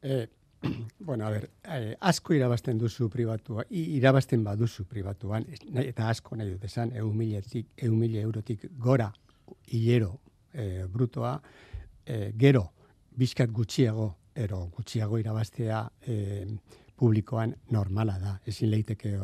E, 0.00 0.26
bueno, 1.08 1.26
a 1.26 1.32
ber, 1.34 1.48
e, 1.64 1.96
asko 2.00 2.36
irabazten 2.36 2.80
duzu 2.80 3.10
pribatua, 3.12 3.66
irabazten 3.68 4.44
baduzu 4.44 4.86
pribatuan, 4.88 5.44
eta 5.84 6.08
asko 6.12 6.40
nahi 6.40 6.54
dut 6.54 6.64
esan, 6.68 6.94
egun 6.96 7.98
mila 8.00 8.24
eurotik 8.24 8.68
gora 8.88 9.10
hilero 9.68 10.14
e, 10.54 10.86
brutoa, 10.88 11.34
e, 12.06 12.32
gero, 12.38 12.70
bizkat 13.16 13.50
gutxiago, 13.50 14.14
ero 14.34 14.64
gutxiago 14.74 15.18
irabaztea 15.18 15.84
e, 16.06 16.46
publikoan 16.96 17.54
normala 17.70 18.18
da. 18.18 18.34
Ezin 18.46 18.70
leiteke 18.70 19.14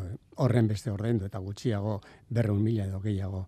horren 0.43 0.67
beste 0.67 0.91
ordaindu 0.91 1.27
eta 1.27 1.39
gutxiago 1.39 1.99
berreun 2.29 2.61
mila 2.63 2.85
edo 2.85 2.99
gehiago. 3.03 3.45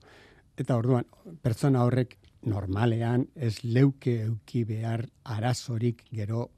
Eta 0.57 0.77
orduan, 0.77 1.07
pertsona 1.41 1.83
horrek 1.83 2.17
normalean 2.47 3.25
ez 3.35 3.63
leuke 3.63 4.19
euki 4.27 4.63
behar 4.67 5.05
arazorik 5.35 6.03
gero 6.11 6.49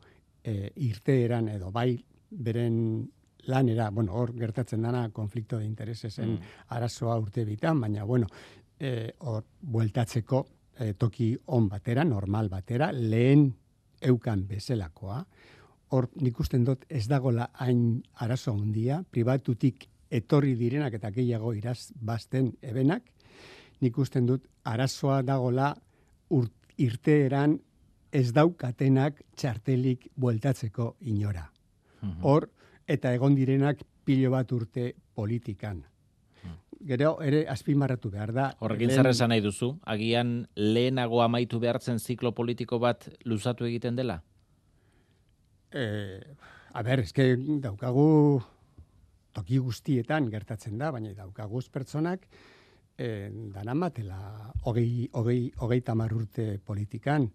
e, 0.44 0.72
irteeran 0.76 1.50
edo 1.50 1.72
bai 1.72 1.96
beren 2.30 2.78
lanera, 3.46 3.90
bueno, 3.92 4.14
hor 4.18 4.34
gertatzen 4.34 4.82
dana 4.82 5.10
konflikto 5.14 5.60
de 5.60 5.66
interesesen 5.66 6.32
mm. 6.34 6.54
arazoa 6.74 7.18
urte 7.22 7.46
bitan, 7.46 7.80
baina, 7.82 8.04
bueno, 8.04 8.28
e, 8.80 9.12
hor 9.20 9.46
bueltatzeko 9.62 10.46
e, 10.80 10.94
toki 10.94 11.36
on 11.48 11.70
batera, 11.70 12.04
normal 12.04 12.50
batera, 12.50 12.92
lehen 12.92 13.48
eukan 14.02 14.46
bezelakoa, 14.48 15.24
hor 15.96 16.10
nik 16.22 16.40
usten 16.40 16.66
dut 16.66 16.86
ez 16.90 17.06
dagola 17.08 17.50
hain 17.62 18.04
arazo 18.24 18.54
handia, 18.54 19.02
pribatutik 19.12 19.88
etorri 20.10 20.56
direnak 20.56 20.98
eta 20.98 21.12
gehiago 21.12 21.54
iraz 21.54 21.92
basten 21.96 22.54
ebenak, 22.62 23.04
nik 23.82 23.98
usten 23.98 24.26
dut 24.26 24.46
arazoa 24.64 25.22
dagola 25.24 25.74
urt, 26.30 26.54
irteeran 26.78 27.58
ez 28.12 28.32
daukatenak 28.34 29.22
txartelik 29.36 30.10
bueltatzeko 30.16 30.96
inora. 31.02 31.50
Mhm. 32.02 32.22
Hor, 32.22 32.50
eta 32.88 33.14
egon 33.14 33.36
direnak 33.36 33.82
pilo 34.06 34.32
bat 34.32 34.52
urte 34.52 34.94
politikan 35.16 35.84
gero 36.82 37.20
ere 37.22 37.46
azpimarratu 37.50 38.12
behar 38.12 38.34
da. 38.34 38.48
Horrekin 38.60 38.92
zer 38.92 39.08
esan 39.10 39.32
nahi 39.34 39.44
duzu, 39.44 39.76
agian 39.86 40.48
lehenago 40.56 41.22
amaitu 41.24 41.60
behartzen 41.60 42.00
ziklo 42.00 42.34
politiko 42.36 42.80
bat 42.80 43.08
luzatu 43.24 43.66
egiten 43.66 43.96
dela? 43.96 44.22
E, 45.72 45.86
a 46.74 46.84
ber, 46.84 47.04
eske 47.06 47.36
daukagu 47.64 48.42
toki 49.36 49.60
guztietan 49.60 50.30
gertatzen 50.32 50.78
da, 50.80 50.92
baina 50.96 51.14
daukagu 51.14 51.62
pertsonak 51.72 52.28
e, 52.98 53.30
danan 53.54 53.80
batela 53.80 54.52
hogei, 54.64 55.10
hogei, 55.14 55.52
hogei 55.60 55.82
tamar 55.82 56.14
urte 56.14 56.60
politikan. 56.64 57.28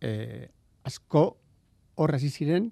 E, 0.00 0.48
asko 0.86 1.24
horra 1.98 2.18
ziren 2.18 2.70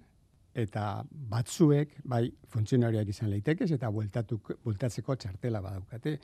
eta 0.57 1.05
batzuek, 1.31 1.99
bai, 2.09 2.25
funtzionariak 2.49 3.09
izan 3.12 3.31
leitekez, 3.31 3.69
eta 3.77 3.90
bueltatuk, 3.92 4.55
bueltatzeko 4.64 5.16
txartela 5.21 5.61
badaukate. 5.64 6.16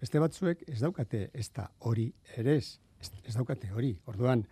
Beste 0.00 0.20
batzuek 0.20 0.66
ez 0.68 0.80
daukate 0.80 1.28
ez 1.32 1.48
da 1.56 1.66
hori 1.88 2.10
ere 2.36 2.58
ez, 2.60 2.78
ez 3.24 3.34
daukate 3.36 3.70
hori. 3.72 3.94
Orduan, 4.12 4.44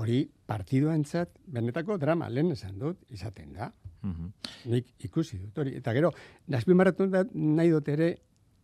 hori 0.00 0.24
partiduantzat 0.46 1.38
benetako 1.54 1.96
drama 2.02 2.28
lehen 2.28 2.52
esan 2.52 2.78
dut 2.78 3.00
izaten 3.14 3.52
da. 3.56 3.70
Mm 4.02 4.32
Nik 4.72 4.94
ikusi 5.04 5.38
dut 5.38 5.58
hori. 5.58 5.74
Eta 5.76 5.92
gero, 5.92 6.10
nazpi 6.48 6.72
da 7.10 7.24
nahi 7.32 7.70
dut 7.70 7.88
ere, 7.88 8.14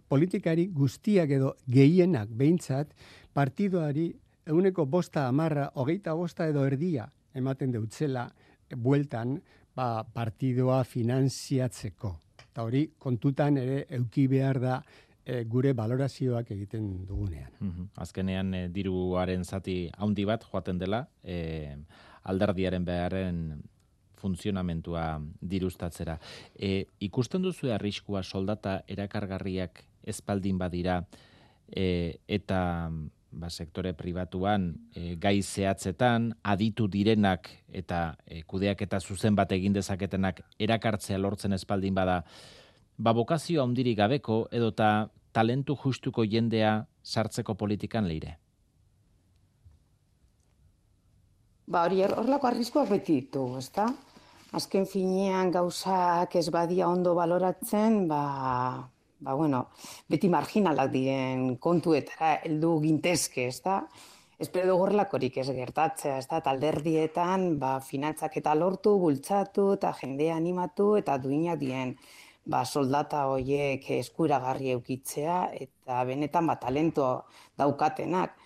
politikari 0.08 0.66
guztiak 0.74 1.30
edo 1.30 1.54
gehienak 1.68 2.28
behintzat 2.34 2.94
partiduari 3.32 4.10
eguneko 4.46 4.86
bosta 4.86 5.28
amarra, 5.28 5.70
hogeita 5.74 6.14
bosta 6.14 6.48
edo 6.48 6.64
erdia 6.66 7.06
ematen 7.34 7.70
deutzela 7.70 8.30
bueltan, 8.76 9.40
ba, 9.80 10.04
partidoa 10.04 10.82
finanziatzeko. 10.84 12.14
Eta 12.50 12.64
hori 12.66 12.84
kontutan 13.00 13.58
ere 13.60 13.84
euki 13.96 14.26
behar 14.28 14.60
da 14.60 14.76
e, 15.24 15.44
gure 15.48 15.72
valorazioak 15.76 16.52
egiten 16.56 16.88
dugunean. 17.08 17.50
Mm 17.60 17.90
Azkenean 18.04 18.54
e, 18.54 18.62
diruaren 18.74 19.44
zati 19.44 19.82
handi 19.96 20.26
bat 20.28 20.44
joaten 20.50 20.80
dela, 20.80 21.04
e, 21.24 21.76
alderdiaren 22.30 22.84
beharren 22.84 23.44
funtzionamentua 24.20 25.04
dirustatzera. 25.52 26.18
E, 26.54 26.84
ikusten 27.06 27.46
duzu 27.46 27.70
arriskua 27.72 28.22
soldata 28.22 28.82
erakargarriak 28.88 29.84
espaldin 30.12 30.58
badira, 30.60 31.00
e, 31.72 31.86
eta 32.28 32.60
ba, 33.30 33.50
sektore 33.50 33.92
pribatuan 33.94 34.74
e, 34.94 35.14
gai 35.16 35.40
zehatzetan, 35.42 36.30
aditu 36.42 36.88
direnak 36.90 37.48
eta 37.68 38.16
e, 38.26 38.42
kudeak 38.42 38.82
eta 38.82 39.00
zuzen 39.00 39.36
bat 39.38 39.52
egin 39.52 39.72
dezaketenak 39.72 40.42
erakartzea 40.58 41.18
lortzen 41.18 41.54
espaldin 41.54 41.94
bada, 41.94 42.20
ba, 42.98 43.14
bokazio 43.14 43.62
handirik 43.62 43.98
gabeko 43.98 44.46
edota 44.50 45.10
talentu 45.32 45.76
justuko 45.78 46.24
jendea 46.26 46.84
sartzeko 47.02 47.54
politikan 47.54 48.08
leire. 48.08 48.36
Ba, 51.70 51.84
hori 51.86 52.02
horrelako 52.02 52.48
arriskuak 52.50 52.88
beti 52.90 53.20
ditu, 53.20 53.44
ezta? 53.60 53.86
Azken 54.58 54.88
finean 54.90 55.52
gauzak 55.54 56.34
ez 56.34 56.48
badia 56.50 56.88
ondo 56.90 57.14
baloratzen, 57.14 58.08
ba, 58.10 58.24
ba 59.20 59.34
bueno, 59.34 59.66
beti 60.08 60.28
marginalak 60.32 60.90
diren 60.92 61.56
kontuetara 61.56 62.38
heldu 62.44 62.78
gintezke, 62.84 63.46
ezta? 63.52 63.82
Espero 64.40 64.70
dugu 64.70 64.86
horrelakorik 64.86 65.36
ez 65.42 65.50
gertatzea, 65.52 66.16
ezta? 66.22 66.40
Talderdietan, 66.40 67.58
ba, 67.60 67.74
finantzak 67.84 68.38
eta 68.40 68.54
lortu, 68.56 68.94
bultzatu 69.02 69.74
eta 69.76 69.92
jendea 70.00 70.36
animatu 70.40 70.94
eta 70.96 71.18
duinak 71.20 71.60
dien 71.60 71.92
ba, 72.48 72.64
soldata 72.64 73.26
horiek 73.28 73.84
eskuragarri 73.98 74.72
eukitzea 74.76 75.42
eta 75.66 76.04
benetan 76.08 76.48
ba, 76.48 76.56
talento 76.62 77.10
daukatenak 77.60 78.38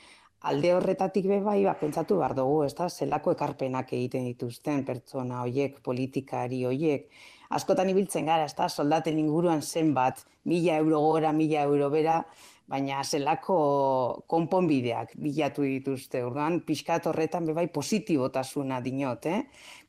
alde 0.45 0.75
horretatik 0.77 1.27
be 1.29 1.39
bai, 1.41 1.61
ba, 1.65 1.73
pentsatu 1.81 2.19
behar 2.21 2.35
dugu, 2.37 2.59
ez 2.67 2.75
da, 2.77 2.89
zelako 2.89 3.33
ekarpenak 3.33 3.93
egiten 3.97 4.27
dituzten 4.29 4.85
pertsona 4.85 5.41
hoiek, 5.45 5.79
politikari 5.87 6.65
hoiek. 6.69 7.09
Askotan 7.51 7.91
ibiltzen 7.91 8.27
gara, 8.27 8.45
ez 8.49 8.55
da, 8.57 8.69
soldaten 8.69 9.19
inguruan 9.19 9.63
zenbat, 9.63 10.25
mila 10.45 10.79
euro 10.81 11.01
gora, 11.01 11.33
mila 11.33 11.63
euro 11.69 11.91
bera, 11.91 12.23
baina 12.69 13.03
zelako 13.05 13.57
konponbideak 14.27 15.13
bilatu 15.21 15.67
dituzte. 15.69 16.23
Orduan, 16.25 16.63
pixkat 16.65 17.07
horretan 17.07 17.45
be 17.47 17.53
bai 17.53 17.67
positibotasuna 17.69 18.81
dinot, 18.81 19.27
eh? 19.27 19.43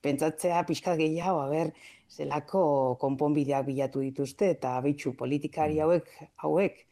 Pentsatzea 0.04 0.64
pixkat 0.68 1.00
gehiago, 1.00 1.46
a 1.46 1.48
ber, 1.50 1.72
zelako 2.12 2.66
konponbideak 3.00 3.66
bilatu 3.70 4.04
dituzte, 4.04 4.52
eta 4.58 4.76
bitxu 4.84 5.16
politikari 5.16 5.80
hauek, 5.80 6.12
hauek, 6.44 6.84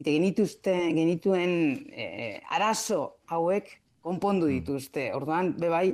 Eta 0.00 0.14
genituzte, 0.14 0.72
genituen 0.96 1.50
e, 1.92 2.04
arazo 2.56 3.18
hauek 3.28 3.66
konpondu 4.00 4.46
mm. 4.48 4.54
dituzte. 4.54 5.10
Orduan, 5.12 5.52
bebai, 5.60 5.90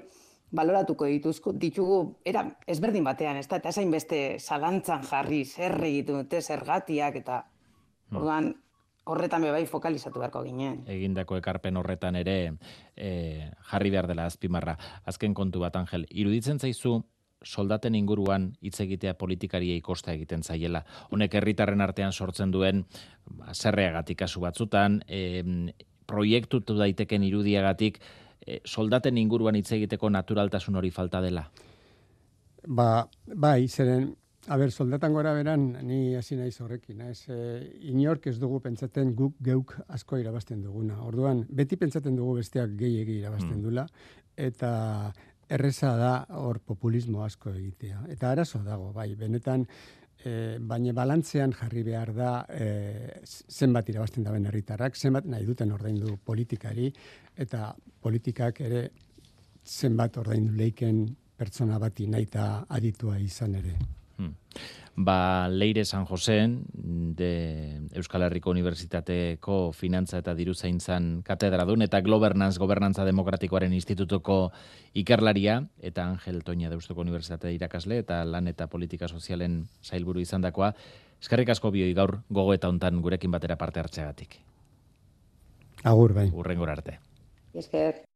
baloratuko 0.51 1.09
dituzko, 1.11 1.53
ditugu, 1.59 2.19
era 2.25 2.45
ezberdin 2.71 3.05
batean, 3.05 3.41
ez 3.41 3.49
da, 3.51 3.59
eta 3.59 3.73
zain 3.73 3.91
beste 3.91 4.39
zalantzan 4.39 5.03
jarri, 5.07 5.45
zer 5.45 5.75
egitu 5.89 6.21
dute, 6.21 6.41
zergatiak, 6.43 7.19
eta 7.23 7.41
mm. 7.43 8.17
orduan, 8.17 8.53
horretan 9.07 9.45
bebai 9.47 9.65
fokalizatu 9.71 10.21
beharko 10.23 10.43
ginen. 10.47 10.81
Egindako 10.91 11.39
ekarpen 11.39 11.77
horretan 11.79 12.17
ere 12.19 12.39
e, 12.97 13.51
jarri 13.71 13.93
behar 13.95 14.09
dela 14.11 14.27
azpimarra. 14.27 14.77
Azken 15.07 15.35
kontu 15.35 15.63
bat, 15.63 15.77
Angel, 15.79 16.07
iruditzen 16.11 16.59
zaizu, 16.59 16.99
soldaten 17.47 17.95
inguruan 17.95 18.49
hitz 18.65 18.81
egitea 18.83 19.15
politikariei 19.19 19.81
kosta 19.85 20.15
egiten 20.17 20.43
zaiela. 20.43 20.83
Honek 21.15 21.37
herritarren 21.39 21.85
artean 21.85 22.13
sortzen 22.13 22.51
duen 22.51 22.87
ba, 23.27 23.55
zerreagatik 23.55 24.25
kasu 24.25 24.43
batzutan, 24.43 25.03
e, 25.07 25.43
proiektutu 26.07 26.77
daiteken 26.79 27.27
irudiagatik 27.27 28.01
e, 28.47 28.61
soldaten 28.65 29.19
inguruan 29.19 29.59
hitz 29.59 29.73
egiteko 29.77 30.11
naturaltasun 30.11 30.79
hori 30.79 30.91
falta 30.91 31.21
dela. 31.21 31.49
Ba, 32.67 33.07
bai, 33.27 33.67
zeren 33.69 34.15
A 34.47 34.57
ber, 34.57 34.71
soldatan 34.71 35.11
gora 35.11 35.33
beran, 35.35 35.73
ni 35.83 36.15
hasi 36.15 36.37
naiz 36.39 36.61
horrekin, 36.63 37.01
ez? 37.09 37.25
E, 37.27 37.39
inork 37.91 38.29
ez 38.31 38.37
dugu 38.39 38.61
pentsatzen 38.63 39.11
guk 39.19 39.41
geuk 39.43 39.73
asko 39.91 40.21
irabazten 40.23 40.61
duguna. 40.63 41.01
Orduan, 41.03 41.41
beti 41.51 41.75
pentsaten 41.81 42.15
dugu 42.15 42.37
besteak 42.39 42.77
gehiegi 42.79 43.17
irabazten 43.25 43.57
mm. 43.57 43.65
dula, 43.65 43.87
eta 44.39 44.71
erreza 45.51 45.97
da 45.99 46.13
hor 46.39 46.61
populismo 46.63 47.25
asko 47.27 47.51
egitea. 47.57 48.05
Eta 48.15 48.31
arazo 48.31 48.63
dago, 48.63 48.93
bai, 48.95 49.09
benetan, 49.19 49.67
e, 50.25 50.59
baina 50.59 50.93
balantzean 50.93 51.53
jarri 51.53 51.83
behar 51.83 52.13
da 52.15 52.31
e, 52.49 52.69
zenbat 53.49 53.89
irabazten 53.89 54.25
daben 54.25 54.47
herritarrak, 54.47 54.97
zenbat 54.97 55.27
nahi 55.27 55.47
duten 55.47 55.73
ordaindu 55.73 56.17
politikari, 56.25 56.93
eta 57.37 57.75
politikak 58.03 58.61
ere 58.61 58.89
zenbat 59.67 60.17
ordaindu 60.23 60.55
leiken 60.57 61.07
pertsona 61.37 61.79
bati 61.79 62.07
nahi 62.07 62.29
aditua 62.69 63.19
izan 63.19 63.55
ere. 63.55 63.77
Hmm. 64.19 64.35
Ba, 64.99 65.49
Leire 65.51 65.85
San 65.85 66.07
José, 66.07 66.49
de 66.73 67.83
Euskal 67.93 68.23
Herriko 68.23 68.51
Unibertsitateko 68.51 69.73
Finantza 69.73 70.23
eta 70.23 70.33
Diru 70.35 70.55
Zaintzan 70.55 71.21
katedradun 71.23 71.85
eta 71.85 72.01
Governance 72.01 72.59
Gobernantza 72.59 73.05
Demokratikoaren 73.05 73.75
Institutuko 73.77 74.53
ikerlaria 74.95 75.59
eta 75.81 76.07
Angel 76.09 76.43
Toña 76.45 76.71
de 76.71 76.81
Euskal 76.81 76.99
Unibertsitate 77.05 77.53
irakasle 77.53 77.99
eta 77.99 78.25
lan 78.25 78.49
eta 78.49 78.69
politika 78.73 79.09
sozialen 79.09 79.67
sailburu 79.83 80.21
izandakoa. 80.25 80.73
Eskarrik 81.21 81.53
asko 81.53 81.71
bioi 81.71 81.93
gaur 81.93 82.23
gogo 82.31 82.55
eta 82.55 82.69
hontan 82.69 83.03
gurekin 83.03 83.31
batera 83.31 83.57
parte 83.57 83.81
hartzeagatik. 83.81 84.41
Agur 85.85 86.15
bai. 86.15 86.31
Urrengora 86.33 86.73
arte. 86.73 86.99
Esker. 87.53 88.01